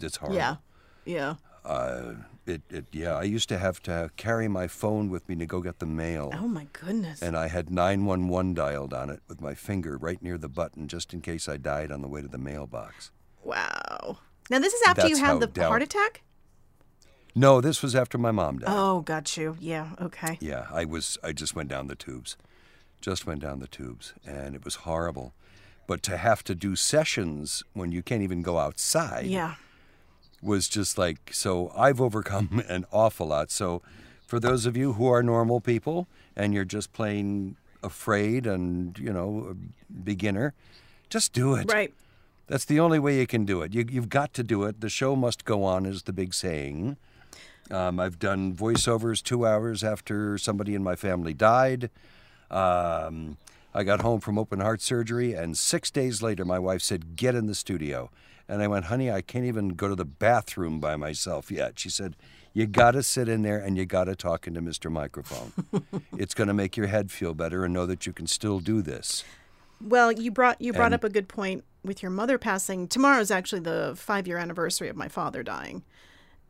it's 0.00 0.16
horrible. 0.16 0.36
yeah, 0.36 0.56
yeah. 1.04 1.34
Uh, 1.64 2.14
it, 2.46 2.62
it 2.70 2.86
yeah. 2.92 3.14
I 3.14 3.24
used 3.24 3.48
to 3.50 3.58
have 3.58 3.82
to 3.82 4.10
carry 4.16 4.48
my 4.48 4.66
phone 4.68 5.10
with 5.10 5.28
me 5.28 5.36
to 5.36 5.44
go 5.46 5.60
get 5.60 5.80
the 5.80 5.86
mail, 5.86 6.30
Oh 6.34 6.48
my 6.48 6.66
goodness. 6.72 7.20
and 7.22 7.36
I 7.36 7.48
had 7.48 7.68
nine 7.70 8.06
one 8.06 8.28
one 8.28 8.54
dialed 8.54 8.94
on 8.94 9.10
it 9.10 9.20
with 9.28 9.40
my 9.40 9.54
finger 9.54 9.98
right 9.98 10.22
near 10.22 10.38
the 10.38 10.48
button, 10.48 10.88
just 10.88 11.12
in 11.12 11.20
case 11.20 11.46
I 11.48 11.58
died 11.58 11.92
on 11.92 12.00
the 12.00 12.08
way 12.08 12.22
to 12.22 12.28
the 12.28 12.38
mailbox. 12.38 13.10
wow. 13.44 14.18
Now 14.50 14.58
this 14.60 14.72
is 14.72 14.82
after 14.88 15.06
you 15.08 15.18
had 15.18 15.40
the 15.40 15.46
down- 15.46 15.68
heart 15.68 15.82
attack. 15.82 16.22
No, 17.34 17.60
this 17.60 17.82
was 17.82 17.94
after 17.94 18.16
my 18.18 18.30
mom 18.30 18.58
died. 18.60 18.70
Oh, 18.74 19.00
got 19.02 19.36
you. 19.36 19.56
Yeah. 19.60 19.90
Okay. 20.00 20.38
Yeah, 20.40 20.66
I 20.72 20.84
was. 20.86 21.18
I 21.22 21.32
just 21.32 21.54
went 21.54 21.68
down 21.68 21.86
the 21.86 21.94
tubes, 21.94 22.36
just 23.00 23.26
went 23.26 23.40
down 23.40 23.60
the 23.60 23.66
tubes, 23.68 24.14
and 24.26 24.54
it 24.54 24.64
was 24.64 24.76
horrible. 24.76 25.32
But 25.86 26.02
to 26.04 26.16
have 26.16 26.44
to 26.44 26.54
do 26.54 26.76
sessions 26.76 27.62
when 27.72 27.92
you 27.92 28.02
can't 28.02 28.22
even 28.22 28.42
go 28.42 28.58
outside. 28.58 29.26
Yeah. 29.26 29.54
was 30.42 30.68
just 30.68 30.98
like 30.98 31.30
so 31.32 31.72
I've 31.76 32.00
overcome 32.00 32.62
an 32.68 32.84
awful 32.92 33.28
lot. 33.28 33.50
So 33.50 33.82
for 34.26 34.38
those 34.38 34.66
of 34.66 34.76
you 34.76 34.94
who 34.94 35.06
are 35.06 35.22
normal 35.22 35.60
people 35.60 36.06
and 36.36 36.52
you're 36.52 36.66
just 36.66 36.92
plain 36.92 37.56
afraid 37.82 38.46
and 38.46 38.98
you 38.98 39.12
know 39.12 39.48
a 39.50 39.92
beginner, 39.92 40.52
just 41.08 41.32
do 41.32 41.54
it. 41.54 41.72
Right. 41.72 41.94
That's 42.48 42.64
the 42.64 42.80
only 42.80 42.98
way 42.98 43.18
you 43.18 43.26
can 43.26 43.44
do 43.44 43.60
it. 43.62 43.74
You, 43.74 43.84
you've 43.88 44.08
got 44.08 44.32
to 44.34 44.42
do 44.42 44.64
it. 44.64 44.80
The 44.80 44.88
show 44.88 45.14
must 45.14 45.44
go 45.44 45.64
on, 45.64 45.84
is 45.84 46.04
the 46.04 46.14
big 46.14 46.32
saying. 46.32 46.96
Um, 47.70 48.00
I've 48.00 48.18
done 48.18 48.54
voiceovers 48.54 49.22
two 49.22 49.46
hours 49.46 49.84
after 49.84 50.38
somebody 50.38 50.74
in 50.74 50.82
my 50.82 50.96
family 50.96 51.34
died. 51.34 51.90
Um, 52.50 53.36
I 53.74 53.84
got 53.84 54.00
home 54.00 54.20
from 54.20 54.38
open 54.38 54.60
heart 54.60 54.80
surgery, 54.80 55.34
and 55.34 55.56
six 55.56 55.90
days 55.90 56.22
later, 56.22 56.44
my 56.44 56.58
wife 56.58 56.82
said, 56.82 57.16
Get 57.16 57.34
in 57.34 57.46
the 57.46 57.54
studio. 57.54 58.10
And 58.48 58.62
I 58.62 58.66
went, 58.68 58.86
Honey, 58.86 59.10
I 59.10 59.20
can't 59.20 59.44
even 59.44 59.70
go 59.70 59.88
to 59.88 59.94
the 59.94 60.06
bathroom 60.06 60.80
by 60.80 60.96
myself 60.96 61.50
yet. 61.50 61.78
She 61.78 61.90
said, 61.90 62.16
You 62.54 62.66
got 62.66 62.92
to 62.92 63.02
sit 63.02 63.28
in 63.28 63.42
there 63.42 63.58
and 63.58 63.76
you 63.76 63.84
got 63.84 64.04
to 64.04 64.16
talk 64.16 64.46
into 64.46 64.62
Mr. 64.62 64.90
Microphone. 64.90 65.52
it's 66.16 66.32
going 66.34 66.48
to 66.48 66.54
make 66.54 66.76
your 66.76 66.86
head 66.86 67.10
feel 67.10 67.34
better 67.34 67.64
and 67.64 67.74
know 67.74 67.84
that 67.86 68.06
you 68.06 68.12
can 68.12 68.26
still 68.26 68.58
do 68.58 68.80
this. 68.80 69.22
Well, 69.80 70.10
you 70.10 70.30
brought 70.30 70.60
you 70.60 70.72
brought 70.72 70.86
And- 70.86 70.94
up 70.94 71.04
a 71.04 71.10
good 71.10 71.28
point 71.28 71.62
with 71.84 72.02
your 72.02 72.10
mother 72.10 72.38
passing. 72.38 72.88
Tomorrow 72.88 73.20
is 73.20 73.30
actually 73.30 73.60
the 73.60 73.92
five 73.96 74.26
year 74.26 74.38
anniversary 74.38 74.88
of 74.88 74.96
my 74.96 75.06
father 75.08 75.42
dying, 75.44 75.84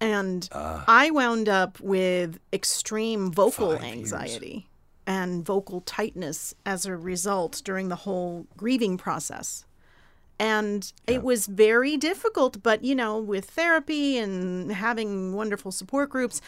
and 0.00 0.48
Ah. 0.52 0.84
I 0.88 1.10
wound 1.10 1.48
up 1.48 1.78
with 1.80 2.38
extreme 2.52 3.30
vocal 3.30 3.76
anxiety. 3.76 4.46
years. 4.48 4.62
And 5.08 5.42
vocal 5.42 5.80
tightness 5.80 6.54
as 6.66 6.84
a 6.84 6.94
result 6.94 7.62
during 7.64 7.88
the 7.88 7.96
whole 7.96 8.46
grieving 8.58 8.98
process. 8.98 9.64
And 10.38 10.92
it 11.06 11.24
was 11.24 11.46
very 11.46 11.96
difficult, 11.96 12.62
but 12.62 12.84
you 12.84 12.94
know, 12.94 13.18
with 13.18 13.46
therapy 13.46 14.18
and 14.18 14.70
having 14.70 15.32
wonderful 15.32 15.72
support 15.72 16.10
groups, 16.10 16.40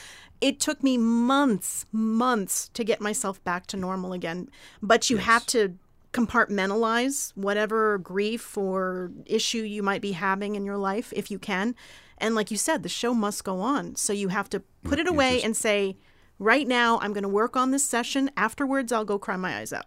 it 0.43 0.61
took 0.61 0.83
me 0.83 0.99
months, 0.99 1.87
months 1.91 2.69
to 2.75 2.85
get 2.85 3.01
myself 3.01 3.43
back 3.43 3.67
to 3.69 3.79
normal 3.79 4.13
again. 4.13 4.49
But 4.83 5.09
you 5.09 5.17
have 5.17 5.47
to 5.47 5.75
compartmentalize 6.13 7.33
whatever 7.37 7.97
grief 7.99 8.59
or 8.59 9.11
issue 9.25 9.63
you 9.63 9.83
might 9.83 10.03
be 10.03 10.13
having 10.13 10.55
in 10.55 10.67
your 10.67 10.77
life 10.77 11.13
if 11.17 11.31
you 11.31 11.39
can. 11.39 11.75
And 12.19 12.35
like 12.35 12.51
you 12.51 12.59
said, 12.59 12.83
the 12.83 12.89
show 12.91 13.15
must 13.15 13.43
go 13.43 13.61
on. 13.61 13.97
So 13.97 14.13
you 14.13 14.29
have 14.29 14.51
to 14.51 14.63
put 14.85 14.99
it 14.99 15.09
away 15.09 15.43
and 15.43 15.57
say, 15.57 15.97
right 16.41 16.67
now, 16.67 16.99
I'm 16.99 17.13
going 17.13 17.23
to 17.23 17.29
work 17.29 17.57
on 17.57 17.71
this 17.71 17.85
session. 17.85 18.31
Afterwards, 18.37 18.91
I'll 18.91 19.05
go 19.05 19.19
cry 19.19 19.37
my 19.37 19.59
eyes 19.59 19.73
out. 19.73 19.87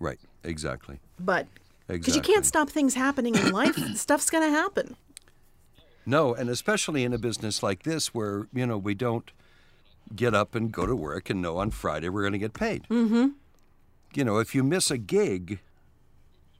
Right, 0.00 0.18
exactly. 0.42 1.00
But 1.20 1.46
because 1.86 2.06
Exactly. 2.08 2.30
you 2.30 2.34
can't 2.34 2.46
stop 2.46 2.70
things 2.70 2.94
happening 2.94 3.34
in 3.34 3.52
life, 3.52 3.76
stuff's 3.96 4.30
going 4.30 4.44
to 4.44 4.50
happen. 4.50 4.96
No, 6.06 6.34
and 6.34 6.48
especially 6.48 7.04
in 7.04 7.12
a 7.12 7.18
business 7.18 7.62
like 7.62 7.82
this 7.82 8.14
where, 8.14 8.46
you 8.54 8.66
know, 8.66 8.78
we 8.78 8.94
don't 8.94 9.30
get 10.16 10.34
up 10.34 10.54
and 10.54 10.72
go 10.72 10.86
to 10.86 10.96
work 10.96 11.30
and 11.30 11.40
know 11.42 11.58
on 11.58 11.70
Friday 11.70 12.08
we're 12.08 12.22
going 12.22 12.32
to 12.32 12.38
get 12.38 12.54
paid. 12.54 12.86
Mm-hmm. 12.88 13.28
You 14.14 14.24
know, 14.24 14.38
if 14.38 14.54
you 14.54 14.64
miss 14.64 14.90
a 14.90 14.98
gig, 14.98 15.60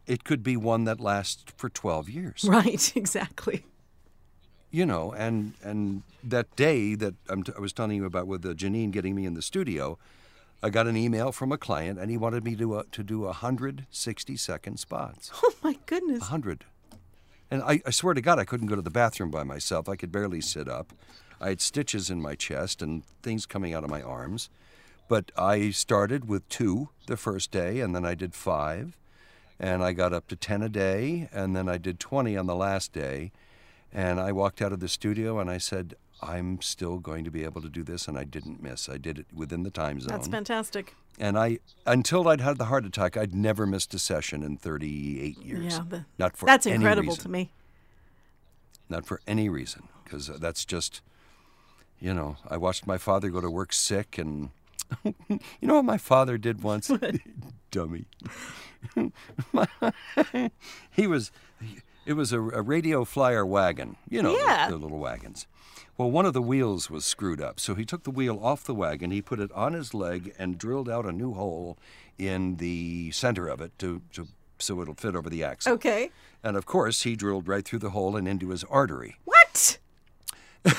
it 0.06 0.24
could 0.24 0.42
be 0.42 0.56
one 0.56 0.84
that 0.84 1.00
lasts 1.00 1.44
for 1.56 1.68
12 1.68 2.08
years. 2.08 2.44
Right, 2.46 2.92
exactly. 2.96 3.64
You 4.72 4.84
know, 4.86 5.12
and 5.12 5.52
and 5.62 6.02
that 6.24 6.56
day 6.56 6.96
that 6.96 7.14
I'm 7.28 7.44
t- 7.44 7.52
I 7.56 7.60
was 7.60 7.72
telling 7.72 7.96
you 7.96 8.06
about 8.06 8.26
with 8.26 8.44
uh, 8.44 8.54
Janine 8.54 8.90
getting 8.90 9.14
me 9.14 9.26
in 9.26 9.34
the 9.34 9.42
studio, 9.42 9.98
I 10.62 10.70
got 10.70 10.86
an 10.86 10.96
email 10.96 11.30
from 11.30 11.52
a 11.52 11.58
client 11.58 11.98
and 11.98 12.10
he 12.10 12.16
wanted 12.16 12.42
me 12.42 12.56
to 12.56 12.76
uh, 12.76 12.82
to 12.90 13.02
do 13.04 13.20
160 13.20 14.36
second 14.36 14.78
spots. 14.78 15.30
Oh 15.44 15.54
my 15.62 15.76
goodness. 15.86 16.22
A 16.22 16.24
hundred. 16.24 16.64
And 17.52 17.62
I, 17.62 17.82
I 17.86 17.90
swear 17.90 18.14
to 18.14 18.20
God, 18.20 18.38
I 18.38 18.44
couldn't 18.44 18.66
go 18.66 18.74
to 18.74 18.82
the 18.82 18.90
bathroom 18.90 19.30
by 19.30 19.44
myself. 19.44 19.88
I 19.88 19.94
could 19.94 20.10
barely 20.10 20.40
sit 20.40 20.68
up. 20.68 20.92
I 21.38 21.50
had 21.50 21.60
stitches 21.60 22.08
in 22.08 22.22
my 22.22 22.34
chest 22.34 22.80
and 22.80 23.04
things 23.22 23.44
coming 23.46 23.74
out 23.74 23.84
of 23.84 23.90
my 23.90 24.00
arms. 24.00 24.48
But 25.06 25.30
I 25.36 25.70
started 25.70 26.26
with 26.26 26.48
two 26.48 26.88
the 27.06 27.18
first 27.18 27.50
day, 27.50 27.80
and 27.80 27.94
then 27.94 28.06
I 28.06 28.14
did 28.14 28.34
five. 28.34 28.96
And 29.60 29.84
I 29.84 29.92
got 29.92 30.14
up 30.14 30.28
to 30.28 30.36
10 30.36 30.62
a 30.62 30.68
day, 30.70 31.28
and 31.32 31.54
then 31.54 31.68
I 31.68 31.76
did 31.76 32.00
20 32.00 32.36
on 32.36 32.46
the 32.46 32.56
last 32.56 32.92
day. 32.92 33.32
And 33.92 34.18
I 34.20 34.32
walked 34.32 34.62
out 34.62 34.72
of 34.72 34.80
the 34.80 34.88
studio 34.88 35.38
and 35.38 35.50
I 35.50 35.58
said, 35.58 35.94
I'm 36.22 36.62
still 36.62 36.98
going 36.98 37.24
to 37.24 37.30
be 37.30 37.42
able 37.44 37.60
to 37.62 37.68
do 37.68 37.82
this, 37.82 38.06
and 38.06 38.16
I 38.16 38.22
didn't 38.24 38.62
miss. 38.62 38.88
I 38.88 38.96
did 38.96 39.18
it 39.18 39.26
within 39.34 39.64
the 39.64 39.70
time 39.70 40.00
zone. 40.00 40.08
That's 40.08 40.28
fantastic. 40.28 40.94
And 41.18 41.36
I, 41.36 41.58
until 41.84 42.28
I'd 42.28 42.40
had 42.40 42.58
the 42.58 42.66
heart 42.66 42.86
attack, 42.86 43.16
I'd 43.16 43.34
never 43.34 43.66
missed 43.66 43.92
a 43.92 43.98
session 43.98 44.42
in 44.44 44.56
38 44.56 45.38
years. 45.42 45.74
Yeah, 45.74 45.80
the- 45.88 46.04
not 46.18 46.36
for 46.36 46.46
That's 46.46 46.64
incredible 46.64 47.08
reason. 47.10 47.22
to 47.24 47.28
me. 47.28 47.50
Not 48.88 49.04
for 49.04 49.20
any 49.26 49.48
reason, 49.48 49.88
because 50.04 50.30
uh, 50.30 50.36
that's 50.40 50.64
just, 50.64 51.00
you 52.00 52.14
know, 52.14 52.36
I 52.48 52.56
watched 52.56 52.86
my 52.86 52.98
father 52.98 53.28
go 53.28 53.40
to 53.40 53.50
work 53.50 53.72
sick, 53.72 54.16
and 54.16 54.50
you 55.04 55.40
know 55.60 55.74
what 55.74 55.84
my 55.84 55.98
father 55.98 56.38
did 56.38 56.62
once? 56.62 56.90
Dummy. 57.72 58.04
he 60.92 61.06
was, 61.06 61.32
it 62.06 62.14
was 62.14 62.32
a, 62.32 62.40
a 62.40 62.62
radio 62.62 63.04
flyer 63.04 63.44
wagon, 63.46 63.96
you 64.08 64.22
know, 64.22 64.32
the- 64.36 64.70
the 64.70 64.76
little 64.76 64.98
wagons. 64.98 65.46
Well, 65.98 66.10
one 66.10 66.24
of 66.26 66.32
the 66.32 66.42
wheels 66.42 66.88
was 66.90 67.04
screwed 67.04 67.40
up, 67.40 67.60
so 67.60 67.74
he 67.74 67.84
took 67.84 68.04
the 68.04 68.10
wheel 68.10 68.40
off 68.42 68.64
the 68.64 68.74
wagon, 68.74 69.10
he 69.10 69.20
put 69.20 69.38
it 69.38 69.52
on 69.52 69.74
his 69.74 69.92
leg, 69.92 70.34
and 70.38 70.56
drilled 70.58 70.88
out 70.88 71.04
a 71.04 71.12
new 71.12 71.34
hole 71.34 71.76
in 72.18 72.56
the 72.56 73.10
center 73.12 73.46
of 73.46 73.60
it 73.60 73.78
to, 73.78 74.00
to 74.14 74.26
so 74.58 74.80
it'll 74.80 74.94
fit 74.94 75.14
over 75.14 75.28
the 75.28 75.44
axle. 75.44 75.72
Okay. 75.74 76.10
And 76.42 76.56
of 76.56 76.64
course, 76.66 77.02
he 77.02 77.14
drilled 77.14 77.46
right 77.46 77.64
through 77.64 77.80
the 77.80 77.90
hole 77.90 78.16
and 78.16 78.26
into 78.26 78.48
his 78.50 78.64
artery. 78.64 79.16
What? 79.24 79.78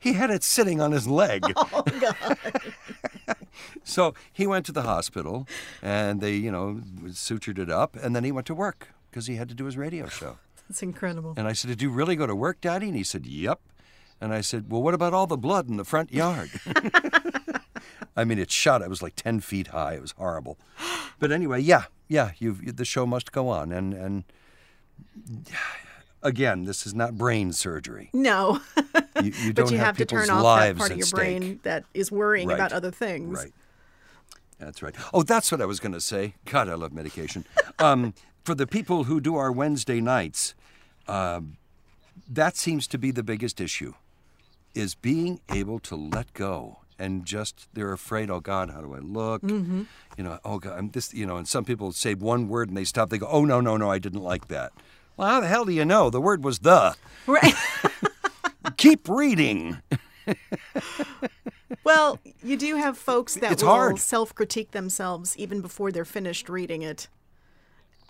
He 0.00 0.14
had 0.14 0.30
it 0.30 0.42
sitting 0.42 0.80
on 0.80 0.90
his 0.92 1.06
leg. 1.06 1.44
Oh 1.56 1.82
God. 1.82 2.38
So 3.84 4.14
he 4.32 4.46
went 4.46 4.64
to 4.66 4.72
the 4.72 4.82
hospital 4.82 5.46
and 5.82 6.20
they, 6.20 6.34
you 6.34 6.50
know, 6.50 6.80
sutured 7.08 7.58
it 7.58 7.70
up 7.70 7.96
and 7.96 8.14
then 8.16 8.24
he 8.24 8.32
went 8.32 8.46
to 8.48 8.54
work 8.54 8.88
because 9.12 9.26
he 9.26 9.36
had 9.36 9.48
to 9.50 9.54
do 9.54 9.66
his 9.66 9.76
radio 9.76 10.08
show. 10.08 10.38
That's 10.68 10.82
incredible. 10.82 11.34
And 11.36 11.46
I 11.46 11.52
said, 11.52 11.68
Did 11.68 11.82
you 11.82 11.90
really 11.90 12.16
go 12.16 12.26
to 12.26 12.34
work, 12.34 12.60
Daddy? 12.62 12.86
And 12.86 12.96
he 12.96 13.04
said, 13.04 13.26
Yep. 13.26 13.60
And 14.20 14.32
I 14.32 14.40
said, 14.40 14.70
Well, 14.70 14.82
what 14.82 14.94
about 14.94 15.12
all 15.12 15.26
the 15.26 15.36
blood 15.36 15.68
in 15.68 15.76
the 15.76 15.84
front 15.84 16.12
yard? 16.12 16.50
I 18.16 18.24
mean, 18.24 18.38
it 18.38 18.50
shot. 18.50 18.80
It 18.82 18.88
was 18.88 19.02
like 19.02 19.14
10 19.16 19.40
feet 19.40 19.68
high. 19.68 19.94
It 19.94 20.00
was 20.02 20.12
horrible. 20.12 20.58
But 21.18 21.30
anyway, 21.30 21.60
yeah, 21.60 21.84
yeah, 22.08 22.32
you've, 22.40 22.76
the 22.76 22.84
show 22.84 23.06
must 23.06 23.30
go 23.30 23.48
on. 23.48 23.70
And, 23.70 23.94
and 23.94 24.24
again, 26.22 26.64
this 26.64 26.84
is 26.84 26.94
not 26.94 27.16
brain 27.16 27.52
surgery. 27.52 28.10
No. 28.12 28.60
You, 29.22 29.30
you 29.30 29.52
but 29.52 29.54
don't 29.54 29.70
you 29.72 29.78
have, 29.78 29.96
to 29.98 30.04
turn 30.04 30.28
off 30.30 30.58
that 30.58 30.76
part 30.78 30.90
of 30.90 30.96
your 30.96 31.06
stake. 31.06 31.16
brain 31.16 31.60
that 31.62 31.84
is 31.94 32.10
worrying 32.10 32.48
Right. 32.48 32.56
about 32.56 32.72
other 32.72 32.90
things. 32.90 33.38
Right. 33.38 33.52
That's 34.58 34.82
right. 34.82 34.96
Oh, 35.14 35.22
that's 35.22 35.52
what 35.52 35.60
I 35.60 35.64
was 35.64 35.78
going 35.78 35.92
to 35.92 36.00
say. 36.00 36.34
God, 36.46 36.68
I 36.68 36.74
love 36.74 36.92
medication. 36.92 37.44
Um, 37.78 38.14
for 38.44 38.54
the 38.54 38.66
people 38.66 39.04
who 39.04 39.20
do 39.20 39.36
our 39.36 39.52
Wednesday 39.52 40.00
nights, 40.00 40.54
um, 41.08 41.56
that 42.28 42.56
seems 42.56 42.86
to 42.88 42.98
be 42.98 43.10
the 43.10 43.22
biggest 43.22 43.60
issue 43.60 43.94
is 44.74 44.94
being 44.94 45.40
able 45.50 45.78
to 45.80 45.94
let 45.96 46.32
go 46.34 46.78
and 46.98 47.24
just 47.26 47.68
they're 47.74 47.92
afraid 47.92 48.30
oh 48.30 48.38
god 48.40 48.70
how 48.70 48.80
do 48.80 48.94
i 48.94 48.98
look 48.98 49.42
Mm-hmm. 49.42 49.82
you 50.16 50.24
know 50.24 50.38
oh 50.44 50.58
god 50.58 50.78
i'm 50.78 50.90
this 50.90 51.12
you 51.12 51.26
know 51.26 51.36
and 51.36 51.48
some 51.48 51.64
people 51.64 51.90
say 51.92 52.14
one 52.14 52.48
word 52.48 52.68
and 52.68 52.76
they 52.76 52.84
stop 52.84 53.10
they 53.10 53.18
go 53.18 53.26
oh 53.28 53.44
no 53.44 53.60
no 53.60 53.76
no 53.76 53.90
i 53.90 53.98
didn't 53.98 54.22
like 54.22 54.48
that 54.48 54.72
well 55.16 55.28
how 55.28 55.40
the 55.40 55.46
hell 55.48 55.64
do 55.64 55.72
you 55.72 55.84
know 55.84 56.10
the 56.10 56.20
word 56.20 56.44
was 56.44 56.60
the 56.60 56.94
Right. 57.26 57.54
keep 58.76 59.08
reading 59.08 59.78
well, 61.84 62.18
you 62.42 62.56
do 62.56 62.76
have 62.76 62.96
folks 62.96 63.34
that 63.34 63.52
It's 63.52 63.62
will 63.62 63.70
hard. 63.70 63.98
self-critique 63.98 64.70
themselves 64.70 65.36
even 65.36 65.60
before 65.60 65.90
they're 65.90 66.04
finished 66.04 66.48
reading 66.48 66.82
it. 66.82 67.08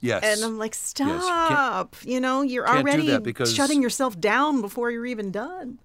Yes 0.03 0.23
And 0.25 0.45
I'm 0.45 0.59
like, 0.59 0.75
Yes, 0.75 0.95
stop. 1.25 1.97
you 2.05 2.21
know, 2.21 2.43
you're 2.43 2.69
already 2.69 3.17
because- 3.19 3.55
shutting 3.55 3.81
yourself 3.81 4.21
down 4.21 4.61
before 4.61 4.91
you're 4.91 5.07
even 5.07 5.31
done. 5.31 5.79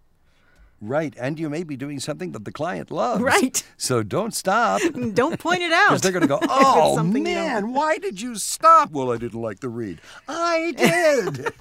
right 0.82 1.16
and 1.20 1.40
you 1.40 1.50
may 1.50 1.64
be 1.64 1.76
doing 1.76 2.00
something 2.00 2.34
that 2.34 2.46
the 2.46 2.52
client 2.52 2.92
loves 2.92 3.22
Right. 3.24 3.64
so 3.78 4.04
don't 4.04 4.34
stop 4.34 4.82
Don't 5.22 5.40
point 5.40 5.62
it 5.64 5.72
out. 5.72 5.88
Because 5.90 6.02
they're 6.02 6.12
going 6.20 6.28
to 6.30 6.36
go, 6.36 6.40
oh 6.50 6.96
something 6.96 7.26
you 7.26 7.34
don't- 7.34 7.48
man, 7.48 7.74
why 7.74 7.98
did 7.98 8.20
you 8.22 8.36
stop? 8.36 8.92
Well, 8.92 9.12
I 9.12 9.18
didn't 9.18 9.42
like 9.42 9.60
the 9.62 9.70
read. 9.70 9.98
I 10.28 10.74
did. 10.86 11.54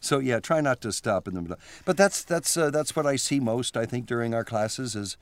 so 0.00 0.18
yeah, 0.18 0.40
try 0.40 0.60
not 0.60 0.80
to 0.82 0.92
stop 0.92 1.26
in 1.28 1.34
the 1.34 1.42
middle. 1.42 1.58
But 1.84 1.96
that's 1.96 2.22
that's 2.24 2.56
uh, 2.56 2.70
that's 2.70 2.94
what 2.96 3.06
I 3.06 3.16
see 3.16 3.40
most. 3.40 3.76
I 3.76 3.84
think 3.84 4.06
during 4.06 4.32
our 4.34 4.44
classes 4.44 4.94
is, 4.94 5.16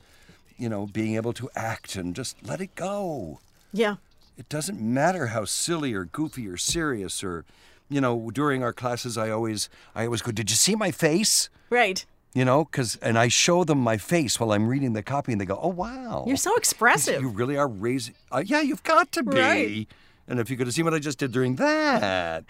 you 0.57 0.69
know, 0.69 0.85
being 0.87 1.15
able 1.15 1.33
to 1.33 1.49
act 1.55 1.95
and 1.95 2.15
just 2.15 2.37
let 2.45 2.61
it 2.61 2.75
go. 2.75 3.39
Yeah. 3.73 3.95
It 4.37 4.47
doesn't 4.49 4.79
matter 4.79 5.27
how 5.27 5.45
silly 5.45 5.93
or 5.93 6.05
goofy 6.05 6.47
or 6.47 6.57
serious 6.57 7.23
or, 7.23 7.43
you 7.89 7.99
know, 8.01 8.29
during 8.31 8.63
our 8.63 8.73
classes, 8.73 9.17
I 9.17 9.29
always 9.31 9.69
I 9.95 10.05
always 10.05 10.21
go, 10.21 10.31
did 10.31 10.49
you 10.49 10.55
see 10.55 10.75
my 10.75 10.91
face? 10.91 11.49
Right. 11.69 12.05
You 12.33 12.45
know, 12.45 12.65
because 12.65 12.97
and 13.01 13.17
I 13.17 13.29
show 13.29 13.63
them 13.63 13.79
my 13.79 13.97
face 13.97 14.39
while 14.39 14.51
I'm 14.51 14.67
reading 14.67 14.93
the 14.93 15.01
copy, 15.01 15.31
and 15.31 15.41
they 15.41 15.45
go, 15.45 15.57
"Oh 15.59 15.69
wow, 15.69 16.23
You're 16.27 16.37
so 16.37 16.55
expressive. 16.55 17.19
you 17.19 17.29
really 17.29 17.57
are 17.57 17.67
raising. 17.67 18.13
Uh, 18.31 18.43
yeah, 18.45 18.61
you've 18.61 18.83
got 18.83 19.11
to 19.13 19.23
be. 19.23 19.37
Right. 19.37 19.87
And 20.27 20.39
if 20.39 20.49
you 20.51 20.57
could 20.57 20.67
have 20.67 20.73
seen 20.75 20.85
what 20.85 20.93
I 20.93 20.99
just 20.99 21.17
did 21.17 21.31
during 21.31 21.55
that, 21.55 22.43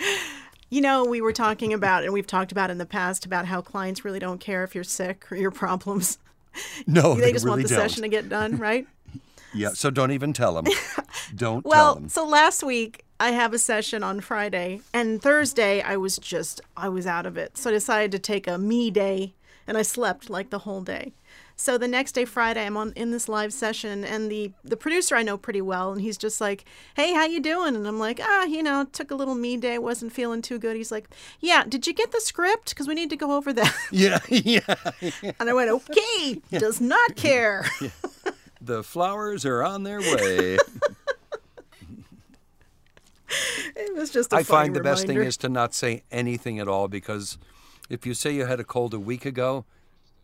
You 0.69 0.81
know, 0.81 1.05
we 1.05 1.21
were 1.21 1.31
talking 1.31 1.71
about, 1.73 2.03
and 2.03 2.11
we've 2.11 2.27
talked 2.27 2.51
about 2.51 2.69
in 2.69 2.79
the 2.79 2.85
past, 2.85 3.25
about 3.25 3.45
how 3.45 3.61
clients 3.61 4.03
really 4.03 4.19
don't 4.19 4.39
care 4.41 4.65
if 4.65 4.75
you're 4.75 4.83
sick 4.83 5.31
or 5.31 5.37
your 5.37 5.51
problems. 5.51 6.17
no, 6.85 7.13
They, 7.15 7.21
they, 7.21 7.31
just 7.31 7.45
really 7.45 7.59
want 7.61 7.69
the 7.69 7.75
don't. 7.75 7.89
session 7.89 8.01
to 8.03 8.09
get 8.09 8.27
done, 8.27 8.57
right? 8.57 8.85
Yeah, 9.57 9.69
so 9.69 9.89
don't 9.89 10.11
even 10.11 10.33
tell 10.33 10.53
them. 10.53 10.65
don't 11.35 11.63
tell 11.63 11.71
well, 11.71 11.95
them. 11.95 12.09
so 12.09 12.25
last 12.25 12.63
week 12.63 13.03
I 13.19 13.31
have 13.31 13.53
a 13.53 13.59
session 13.59 14.03
on 14.03 14.21
Friday, 14.21 14.81
and 14.93 15.21
Thursday 15.21 15.81
I 15.81 15.97
was 15.97 16.17
just, 16.17 16.61
I 16.75 16.89
was 16.89 17.07
out 17.07 17.25
of 17.25 17.37
it. 17.37 17.57
So 17.57 17.69
I 17.69 17.73
decided 17.73 18.11
to 18.11 18.19
take 18.19 18.47
a 18.47 18.57
me 18.57 18.91
day, 18.91 19.33
and 19.65 19.77
I 19.77 19.81
slept 19.81 20.29
like 20.29 20.49
the 20.49 20.59
whole 20.59 20.81
day. 20.81 21.13
So 21.59 21.79
the 21.79 21.87
next 21.87 22.11
day, 22.11 22.23
Friday, 22.23 22.63
I'm 22.63 22.77
on 22.77 22.93
in 22.95 23.09
this 23.09 23.27
live 23.27 23.51
session, 23.51 24.05
and 24.05 24.31
the 24.31 24.51
the 24.63 24.77
producer 24.77 25.15
I 25.15 25.23
know 25.23 25.37
pretty 25.37 25.61
well, 25.61 25.91
and 25.91 25.99
he's 25.99 26.15
just 26.15 26.39
like, 26.39 26.65
"Hey, 26.95 27.15
how 27.15 27.25
you 27.25 27.39
doing?" 27.39 27.75
And 27.75 27.87
I'm 27.87 27.97
like, 27.97 28.19
"Ah, 28.21 28.43
you 28.43 28.61
know, 28.61 28.85
took 28.85 29.09
a 29.09 29.15
little 29.15 29.33
me 29.33 29.57
day, 29.57 29.79
wasn't 29.79 30.13
feeling 30.13 30.43
too 30.43 30.59
good." 30.59 30.75
He's 30.75 30.91
like, 30.91 31.09
"Yeah, 31.39 31.63
did 31.67 31.87
you 31.87 31.93
get 31.93 32.11
the 32.11 32.21
script? 32.21 32.69
Because 32.69 32.87
we 32.87 32.93
need 32.93 33.09
to 33.09 33.15
go 33.15 33.35
over 33.35 33.51
that." 33.53 33.75
Yeah, 33.91 34.19
yeah. 34.29 34.75
And 35.39 35.49
I 35.49 35.53
went, 35.53 35.71
"Okay, 35.71 36.41
does 36.51 36.79
not 36.79 37.15
care." 37.15 37.65
The 38.61 38.83
flowers 38.83 39.45
are 39.45 39.63
on 39.63 39.83
their 39.83 39.99
way. 39.99 40.57
It 43.75 43.93
was 43.95 44.09
just. 44.09 44.33
a 44.33 44.37
I 44.37 44.43
find 44.43 44.75
the 44.75 44.81
best 44.81 45.05
thing 45.05 45.17
is 45.17 45.37
to 45.37 45.49
not 45.49 45.73
say 45.73 46.03
anything 46.11 46.59
at 46.59 46.67
all 46.67 46.87
because 46.87 47.37
if 47.89 48.05
you 48.05 48.13
say 48.13 48.31
you 48.33 48.45
had 48.45 48.59
a 48.59 48.63
cold 48.63 48.93
a 48.93 48.99
week 48.99 49.25
ago, 49.25 49.65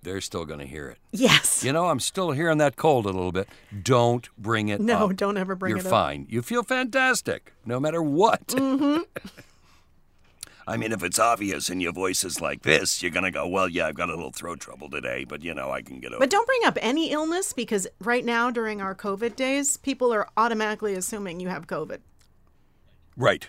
they're 0.02 0.22
still 0.22 0.46
going 0.46 0.60
to 0.60 0.65
hear 0.65 0.88
it. 0.89 0.98
yes. 1.12 1.63
You 1.63 1.72
know, 1.74 1.88
I'm 1.88 2.00
still 2.00 2.32
hearing 2.32 2.58
that 2.60 2.76
cold 2.78 3.06
a 3.06 3.10
little 3.10 3.32
bit. 3.32 3.48
Don't 3.84 4.28
bring 4.38 4.69
it 4.69 4.80
No, 4.82 5.10
up. 5.10 5.15
don't 5.17 5.38
ever 5.38 5.54
bring 5.56 5.72
it 5.72 5.80
up. 5.80 5.84
You're 5.84 5.88
it 5.88 5.93
up. 5.93 6.02
fine. 6.06 6.28
You 6.30 6.41
feel 6.41 6.63
fantastic, 6.63 7.54
no 7.65 7.80
matter 7.80 8.02
what. 8.02 8.48
Mm-hmm. 8.48 9.02
I 10.65 10.78
mean, 10.78 10.91
if 10.91 11.04
it's 11.04 11.19
obvious 11.19 11.69
and 11.69 11.82
your 11.82 11.91
voice 11.91 12.23
is 12.23 12.39
like 12.39 12.62
this, 12.62 13.02
you're 13.02 13.12
going 13.12 13.26
to 13.26 13.32
go, 13.32 13.47
well, 13.47 13.67
yeah, 13.67 13.88
I've 13.88 13.95
got 13.95 14.10
a 14.10 14.15
little 14.15 14.32
throat 14.32 14.60
trouble 14.60 14.89
today, 14.89 15.26
but, 15.26 15.43
you 15.43 15.54
know, 15.54 15.71
I 15.71 15.82
can 15.82 15.99
get 15.99 16.08
over 16.08 16.15
it. 16.15 16.19
But 16.19 16.30
don't 16.30 16.47
bring 16.47 16.62
up 16.65 16.78
any 16.82 17.12
illness 17.12 17.52
because 17.52 17.86
right 17.99 18.23
now 18.23 18.49
during 18.49 18.82
our 18.82 18.95
COVID 18.95 19.36
days, 19.36 19.76
people 19.78 20.13
are 20.13 20.30
automatically 20.38 20.93
assuming 20.93 21.39
you 21.39 21.49
have 21.49 21.67
COVID. 21.67 21.99
Right. 23.17 23.47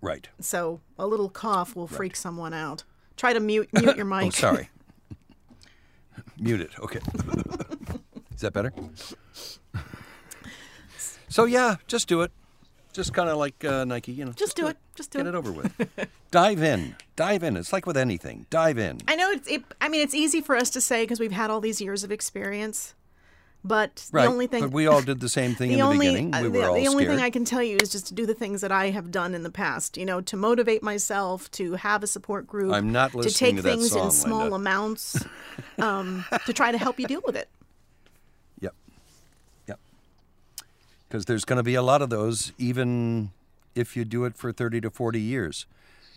Right. 0.00 0.28
So 0.40 0.80
a 0.98 1.06
little 1.06 1.28
cough 1.28 1.76
will 1.76 1.86
freak 1.86 2.16
someone 2.16 2.52
out. 2.52 2.82
Try 3.16 3.32
to 3.32 3.40
mute 3.40 3.68
mute 3.72 3.96
your 3.96 4.04
mic. 4.04 4.26
Oh, 4.26 4.30
sorry. 4.30 4.68
Mute 6.38 6.60
it. 6.60 6.78
Okay. 6.78 6.98
Is 8.34 8.42
that 8.42 8.52
better? 8.52 8.70
So, 11.28 11.44
yeah, 11.44 11.76
just 11.86 12.08
do 12.08 12.20
it. 12.20 12.30
Just 12.96 13.12
kind 13.12 13.28
of 13.28 13.36
like 13.36 13.62
uh, 13.62 13.84
Nike, 13.84 14.12
you 14.12 14.24
know. 14.24 14.32
Just 14.32 14.56
do 14.56 14.66
it. 14.68 14.78
Just 14.94 15.10
do 15.10 15.18
Get 15.18 15.26
it. 15.26 15.32
Get 15.32 15.34
it 15.34 15.38
over 15.38 15.52
with. 15.52 16.08
Dive 16.30 16.62
in. 16.62 16.96
Dive 17.14 17.42
in. 17.42 17.56
It's 17.58 17.70
like 17.70 17.84
with 17.84 17.96
anything. 17.98 18.46
Dive 18.48 18.78
in. 18.78 19.00
I 19.06 19.16
know 19.16 19.30
it's. 19.30 19.46
It, 19.48 19.62
I 19.82 19.90
mean, 19.90 20.00
it's 20.00 20.14
easy 20.14 20.40
for 20.40 20.56
us 20.56 20.70
to 20.70 20.80
say 20.80 21.02
because 21.04 21.20
we've 21.20 21.30
had 21.30 21.50
all 21.50 21.60
these 21.60 21.78
years 21.80 22.04
of 22.04 22.10
experience. 22.10 22.94
But 23.62 24.06
Right. 24.12 24.22
the 24.22 24.28
only 24.30 24.46
thing, 24.46 24.62
But 24.62 24.70
we 24.72 24.86
all 24.86 25.02
did 25.02 25.20
the 25.20 25.28
same 25.28 25.54
thing 25.54 25.68
the 25.72 25.74
in 25.74 25.80
the 25.80 25.84
only, 25.84 26.06
beginning. 26.06 26.34
uh, 26.34 26.40
We 26.42 26.48
the, 26.48 26.58
were 26.58 26.64
all 26.68 26.74
the 26.74 26.86
only 26.88 27.04
scared. 27.04 27.16
thing 27.18 27.24
I 27.26 27.30
can 27.30 27.44
tell 27.44 27.62
you 27.62 27.76
is 27.82 27.90
just 27.90 28.06
to 28.06 28.14
do 28.14 28.24
the 28.24 28.32
things 28.34 28.60
that 28.62 28.72
I 28.72 28.90
have 28.90 29.10
done 29.10 29.34
in 29.34 29.42
the 29.42 29.50
past. 29.50 29.98
You 29.98 30.06
know, 30.06 30.20
to 30.22 30.36
motivate 30.36 30.82
myself, 30.82 31.50
to 31.52 31.74
have 31.74 32.02
a 32.02 32.06
support 32.06 32.46
group. 32.46 32.72
I'm 32.72 32.92
not 32.92 33.14
listening 33.14 33.32
to 33.32 33.38
take 33.38 33.56
to 33.56 33.62
things 33.62 33.90
song, 33.90 34.06
in 34.06 34.10
small 34.12 34.38
Linda. 34.42 34.54
amounts, 34.56 35.22
um, 35.78 36.24
to 36.46 36.52
try 36.54 36.72
to 36.72 36.78
help 36.78 36.98
you 36.98 37.06
deal 37.06 37.20
with 37.26 37.36
it. 37.36 37.48
Yep. 38.60 38.74
Yep. 39.68 39.80
Because 41.16 41.24
there's 41.24 41.46
going 41.46 41.56
to 41.56 41.62
be 41.62 41.74
a 41.74 41.80
lot 41.80 42.02
of 42.02 42.10
those, 42.10 42.52
even 42.58 43.30
if 43.74 43.96
you 43.96 44.04
do 44.04 44.26
it 44.26 44.36
for 44.36 44.52
30 44.52 44.82
to 44.82 44.90
40 44.90 45.18
years. 45.18 45.64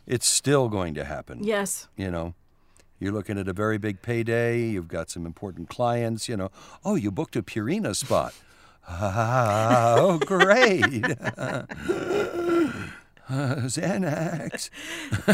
It's 0.06 0.28
still 0.28 0.68
going 0.68 0.94
to 0.96 1.06
happen. 1.06 1.42
Yes. 1.42 1.88
You 1.96 2.12
know, 2.12 2.34
you're 3.00 3.14
looking 3.14 3.40
at 3.40 3.48
a 3.48 3.54
very 3.54 3.78
big 3.78 4.02
payday. 4.02 4.60
You've 4.60 4.90
got 4.90 5.10
some 5.10 5.26
important 5.26 5.70
clients. 5.70 6.28
You 6.28 6.36
know, 6.36 6.52
oh, 6.84 6.96
you 6.96 7.12
booked 7.12 7.38
a 7.38 7.42
Purina 7.42 7.96
spot. 7.96 8.34
Ah, 8.90 9.96
oh, 9.98 10.18
great. 10.18 10.82
Xanax. 13.30 14.70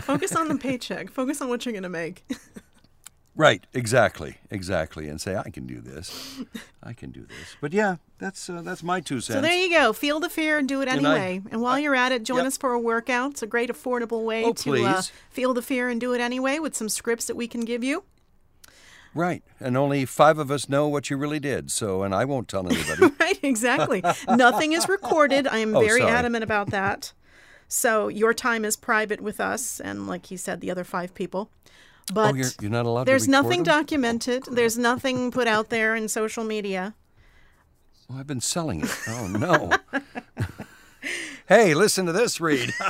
Focus 0.04 0.36
on 0.36 0.48
the 0.48 0.58
paycheck. 0.58 1.10
Focus 1.10 1.42
on 1.42 1.50
what 1.50 1.66
you're 1.66 1.74
going 1.74 1.82
to 1.82 1.90
make. 1.90 2.24
Right, 3.38 3.66
exactly, 3.74 4.38
exactly, 4.50 5.10
and 5.10 5.20
say 5.20 5.36
I 5.36 5.50
can 5.50 5.66
do 5.68 5.82
this, 5.82 6.40
I 6.82 6.94
can 6.94 7.12
do 7.12 7.22
this. 7.26 7.58
But 7.60 7.74
yeah, 7.74 7.98
that's 8.18 8.50
uh, 8.50 8.62
that's 8.62 8.82
my 8.82 9.02
two 9.02 9.20
cents. 9.20 9.36
So 9.38 9.42
there 9.42 9.54
you 9.58 9.70
go. 9.70 9.92
Feel 9.92 10.22
the 10.22 10.30
fear 10.30 10.58
and 10.58 10.68
do 10.70 10.82
it 10.82 10.88
And 10.88 11.06
I- 11.06 11.18
anyway. 11.20 11.42
And, 11.52 11.62
while 11.62 11.78
you're 11.78 11.96
at 11.96 12.14
it, 12.14 12.24
join 12.24 12.38
Yep. 12.40 12.46
us 12.48 12.58
for 12.58 12.72
a 12.72 12.80
workout. 12.80 13.32
It's 13.32 13.44
a 13.44 13.48
great, 13.48 13.70
affordable 13.70 14.24
way 14.24 14.46
Oh, 14.46 14.54
to 14.54 14.86
uh, 14.86 15.02
feel 15.30 15.54
the 15.54 15.62
fear 15.62 15.90
and 15.90 16.00
do 16.00 16.14
it 16.14 16.22
anyway 16.22 16.60
with 16.60 16.76
some 16.78 16.88
scripts 16.88 17.26
that 17.28 17.36
we 17.36 17.48
can 17.48 17.62
give 17.66 17.84
you. 17.84 18.04
Right, 19.14 19.44
and 19.62 19.78
only 19.78 20.06
five 20.06 20.38
of 20.38 20.52
us 20.52 20.68
know 20.68 20.88
what 20.90 21.10
you 21.10 21.16
really 21.18 21.40
did. 21.40 21.72
So, 21.72 22.04
and 22.04 22.14
I 22.14 22.26
won't 22.26 22.48
tell 22.50 22.68
anybody. 22.72 23.14
Right, 23.20 23.40
exactly. 23.44 24.02
Nothing 24.30 24.74
is 24.74 24.88
recorded. 24.90 25.48
I 25.48 25.60
am 25.60 25.76
Oh, 25.76 25.80
very 25.82 26.02
sorry. 26.02 26.12
adamant 26.12 26.44
about 26.44 26.70
that. 26.72 27.14
So 27.68 28.08
your 28.10 28.34
time 28.34 28.64
is 28.66 28.76
private 28.76 29.22
with 29.22 29.40
us, 29.40 29.80
and 29.80 30.08
like 30.08 30.28
he 30.28 30.38
said, 30.38 30.62
the 30.62 30.70
other 30.72 30.84
five 30.84 31.14
people. 31.14 31.50
But 32.14 32.32
oh, 32.32 32.36
you're, 32.36 32.50
you're 32.62 32.72
not 32.72 32.86
allowed. 32.86 33.06
there's 33.06 33.28
nothing 33.28 33.64
them? 33.64 33.80
documented. 33.80 34.44
There's 34.52 34.78
nothing 34.78 35.32
put 35.32 35.48
out 35.48 35.70
there 35.70 35.96
in 35.96 36.08
social 36.08 36.44
media. 36.44 36.94
Oh, 38.10 38.18
I've 38.20 38.28
been 38.28 38.42
selling 38.42 38.82
it. 38.82 38.98
Oh 39.08 39.28
no. 39.28 39.72
hey, 41.48 41.74
listen 41.74 42.06
to 42.06 42.12
this 42.12 42.40
read. 42.40 42.72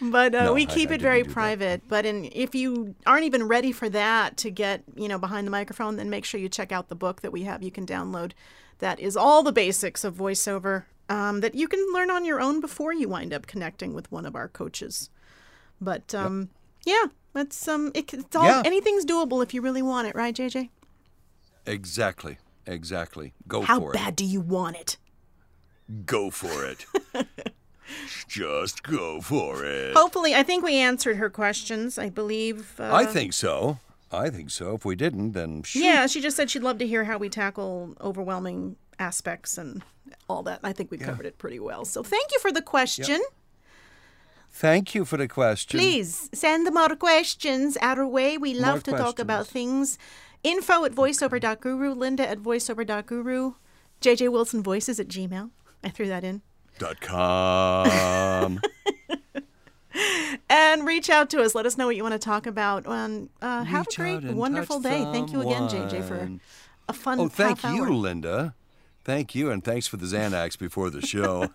But 0.00 0.34
uh, 0.34 0.44
No, 0.44 0.52
we 0.54 0.66
keep 0.66 0.90
I 0.90 0.94
it 0.94 1.00
very 1.00 1.18
didn't 1.18 1.28
that. 1.28 1.34
private. 1.34 1.88
But 1.88 2.04
in, 2.04 2.28
if 2.32 2.54
you 2.54 2.94
aren't 3.06 3.24
even 3.24 3.44
ready 3.48 3.72
for 3.72 3.88
that 3.88 4.36
to 4.38 4.50
get 4.50 4.82
you 4.96 5.08
know 5.08 5.18
behind 5.18 5.46
the 5.46 5.50
microphone, 5.50 5.96
then 5.96 6.10
make 6.10 6.24
sure 6.24 6.40
you 6.40 6.48
check 6.48 6.72
out 6.72 6.88
the 6.88 6.94
book 6.94 7.22
that 7.22 7.32
we 7.32 7.42
have. 7.42 7.62
You 7.62 7.70
can 7.70 7.86
download. 7.86 8.32
That 8.80 9.00
is 9.00 9.16
all 9.16 9.42
the 9.42 9.52
basics 9.52 10.04
of 10.04 10.14
voiceover 10.14 10.84
um, 11.08 11.40
that 11.40 11.54
you 11.54 11.68
can 11.68 11.84
learn 11.92 12.10
on 12.10 12.24
your 12.24 12.40
own 12.40 12.60
before 12.60 12.92
you 12.92 13.08
wind 13.08 13.32
up 13.32 13.46
connecting 13.46 13.94
with 13.94 14.10
one 14.10 14.26
of 14.26 14.34
our 14.34 14.48
coaches. 14.48 15.10
But 15.80 16.14
um, 16.14 16.50
yeah, 16.84 17.06
that's 17.34 17.68
um, 17.68 17.90
it, 17.94 18.12
it's 18.14 18.34
all 18.34 18.44
Yeah. 18.44 18.62
anything's 18.64 19.04
doable 19.04 19.42
if 19.42 19.52
you 19.52 19.60
really 19.60 19.82
want 19.82 20.08
it, 20.08 20.14
right, 20.14 20.34
JJ? 20.34 20.70
exactly, 21.66 22.38
exactly. 22.66 23.32
Go 23.48 23.62
How 23.62 23.80
for 23.80 23.92
bad 23.92 24.16
do 24.16 24.24
you 24.24 24.40
want 24.40 24.76
it? 24.76 24.96
it. 25.88 26.06
Go 26.06 26.30
for 26.30 26.64
it. 26.64 26.86
Just 28.28 28.82
go 28.82 29.20
for 29.20 29.64
it. 29.64 29.94
Hopefully, 29.94 30.34
I 30.34 30.42
think 30.42 30.64
we 30.64 30.76
answered 30.76 31.16
her 31.18 31.28
questions. 31.28 31.98
I 31.98 32.08
believe. 32.08 32.80
Uh, 32.80 32.90
I 32.94 33.04
think 33.04 33.32
so. 33.34 33.78
I 34.10 34.30
think 34.30 34.50
so. 34.50 34.74
If 34.74 34.84
we 34.84 34.94
didn't, 34.96 35.32
then 35.32 35.62
shoot. 35.62 35.82
Yeah, 35.84 36.06
she 36.06 36.20
just 36.20 36.36
said 36.36 36.48
she'd 36.50 36.62
love 36.62 36.78
to 36.78 36.86
hear 36.86 37.04
how 37.04 37.18
we 37.18 37.28
tackle 37.28 37.94
overwhelming 38.00 38.76
aspects 38.98 39.58
and 39.58 39.82
all 40.28 40.42
that. 40.44 40.60
I 40.62 40.72
think 40.72 40.90
we 40.90 40.98
covered 40.98 41.26
it 41.26 41.36
pretty 41.36 41.58
well. 41.58 41.84
So 41.84 42.02
thank 42.02 42.32
you 42.32 42.38
for 42.38 42.52
the 42.52 42.62
question. 42.62 43.20
Thank 44.56 44.94
you 44.94 45.04
for 45.04 45.16
the 45.16 45.26
question. 45.26 45.80
Please 45.80 46.30
send 46.32 46.64
the 46.64 46.70
more 46.70 46.94
questions 46.94 47.76
our 47.80 48.06
way. 48.06 48.38
We 48.38 48.54
love 48.54 48.86
More 48.86 48.96
to 48.96 49.02
talk 49.02 49.18
about 49.18 49.48
things. 49.48 49.98
Info 50.44 50.84
at 50.84 50.92
voiceover.guru, 50.92 51.92
Linda 51.92 52.28
at 52.28 52.38
voiceover.guru, 52.38 53.54
JJ 54.00 54.30
Wilson 54.30 54.62
Voices 54.62 55.00
at 55.00 55.08
Gmail. 55.08 55.50
I 55.82 55.88
threw 55.88 56.06
that 56.06 56.22
in. 56.22 56.42
Dot 56.78 57.00
com. 57.00 58.60
And 60.50 60.86
reach 60.86 61.08
out 61.08 61.30
to 61.30 61.42
us. 61.42 61.54
Let 61.54 61.66
us 61.66 61.78
know 61.78 61.86
what 61.86 61.96
you 61.96 62.02
want 62.02 62.14
to 62.14 62.18
talk 62.18 62.46
about. 62.46 62.84
And 62.86 63.30
uh, 63.40 63.62
have 63.64 63.86
Reach 63.86 63.98
a 63.98 64.02
great, 64.02 64.34
wonderful 64.34 64.80
touch 64.80 64.90
day. 64.90 65.04
Thank 65.12 65.32
you 65.32 65.40
again, 65.40 65.68
JJ, 65.68 66.06
for 66.06 66.28
a 66.88 66.92
fun 66.92 67.20
oh, 67.20 67.28
thank 67.28 67.60
half 67.60 67.74
you, 67.74 67.84
hour. 67.84 67.90
Linda. 67.90 68.54
Thank 69.04 69.34
you, 69.34 69.50
and 69.50 69.62
thanks 69.62 69.86
for 69.86 69.98
the 69.98 70.06
Xanax 70.06 70.58
before 70.58 70.88
the 70.88 71.02
show. 71.02 71.48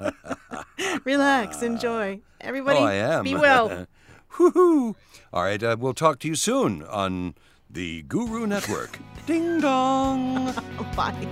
Relax, 1.04 1.64
enjoy. 1.64 2.20
Everybody, 2.40 2.80
oh, 2.80 2.84
I 2.84 2.94
am. 2.94 3.24
be 3.24 3.34
well. 3.34 3.88
Woohoo! 4.38 4.96
All 5.34 5.44
right, 5.44 5.62
uh, 5.62 5.76
we'll 5.80 5.96
talk 5.96 6.20
to 6.20 6.28
you 6.28 6.36
soon 6.36 6.84
on 6.84 7.34
the 7.70 8.04
Guru 8.04 8.46
Network. 8.46 9.00
Ding 9.26 9.60
dong. 9.62 10.54
Bye. 10.96 11.28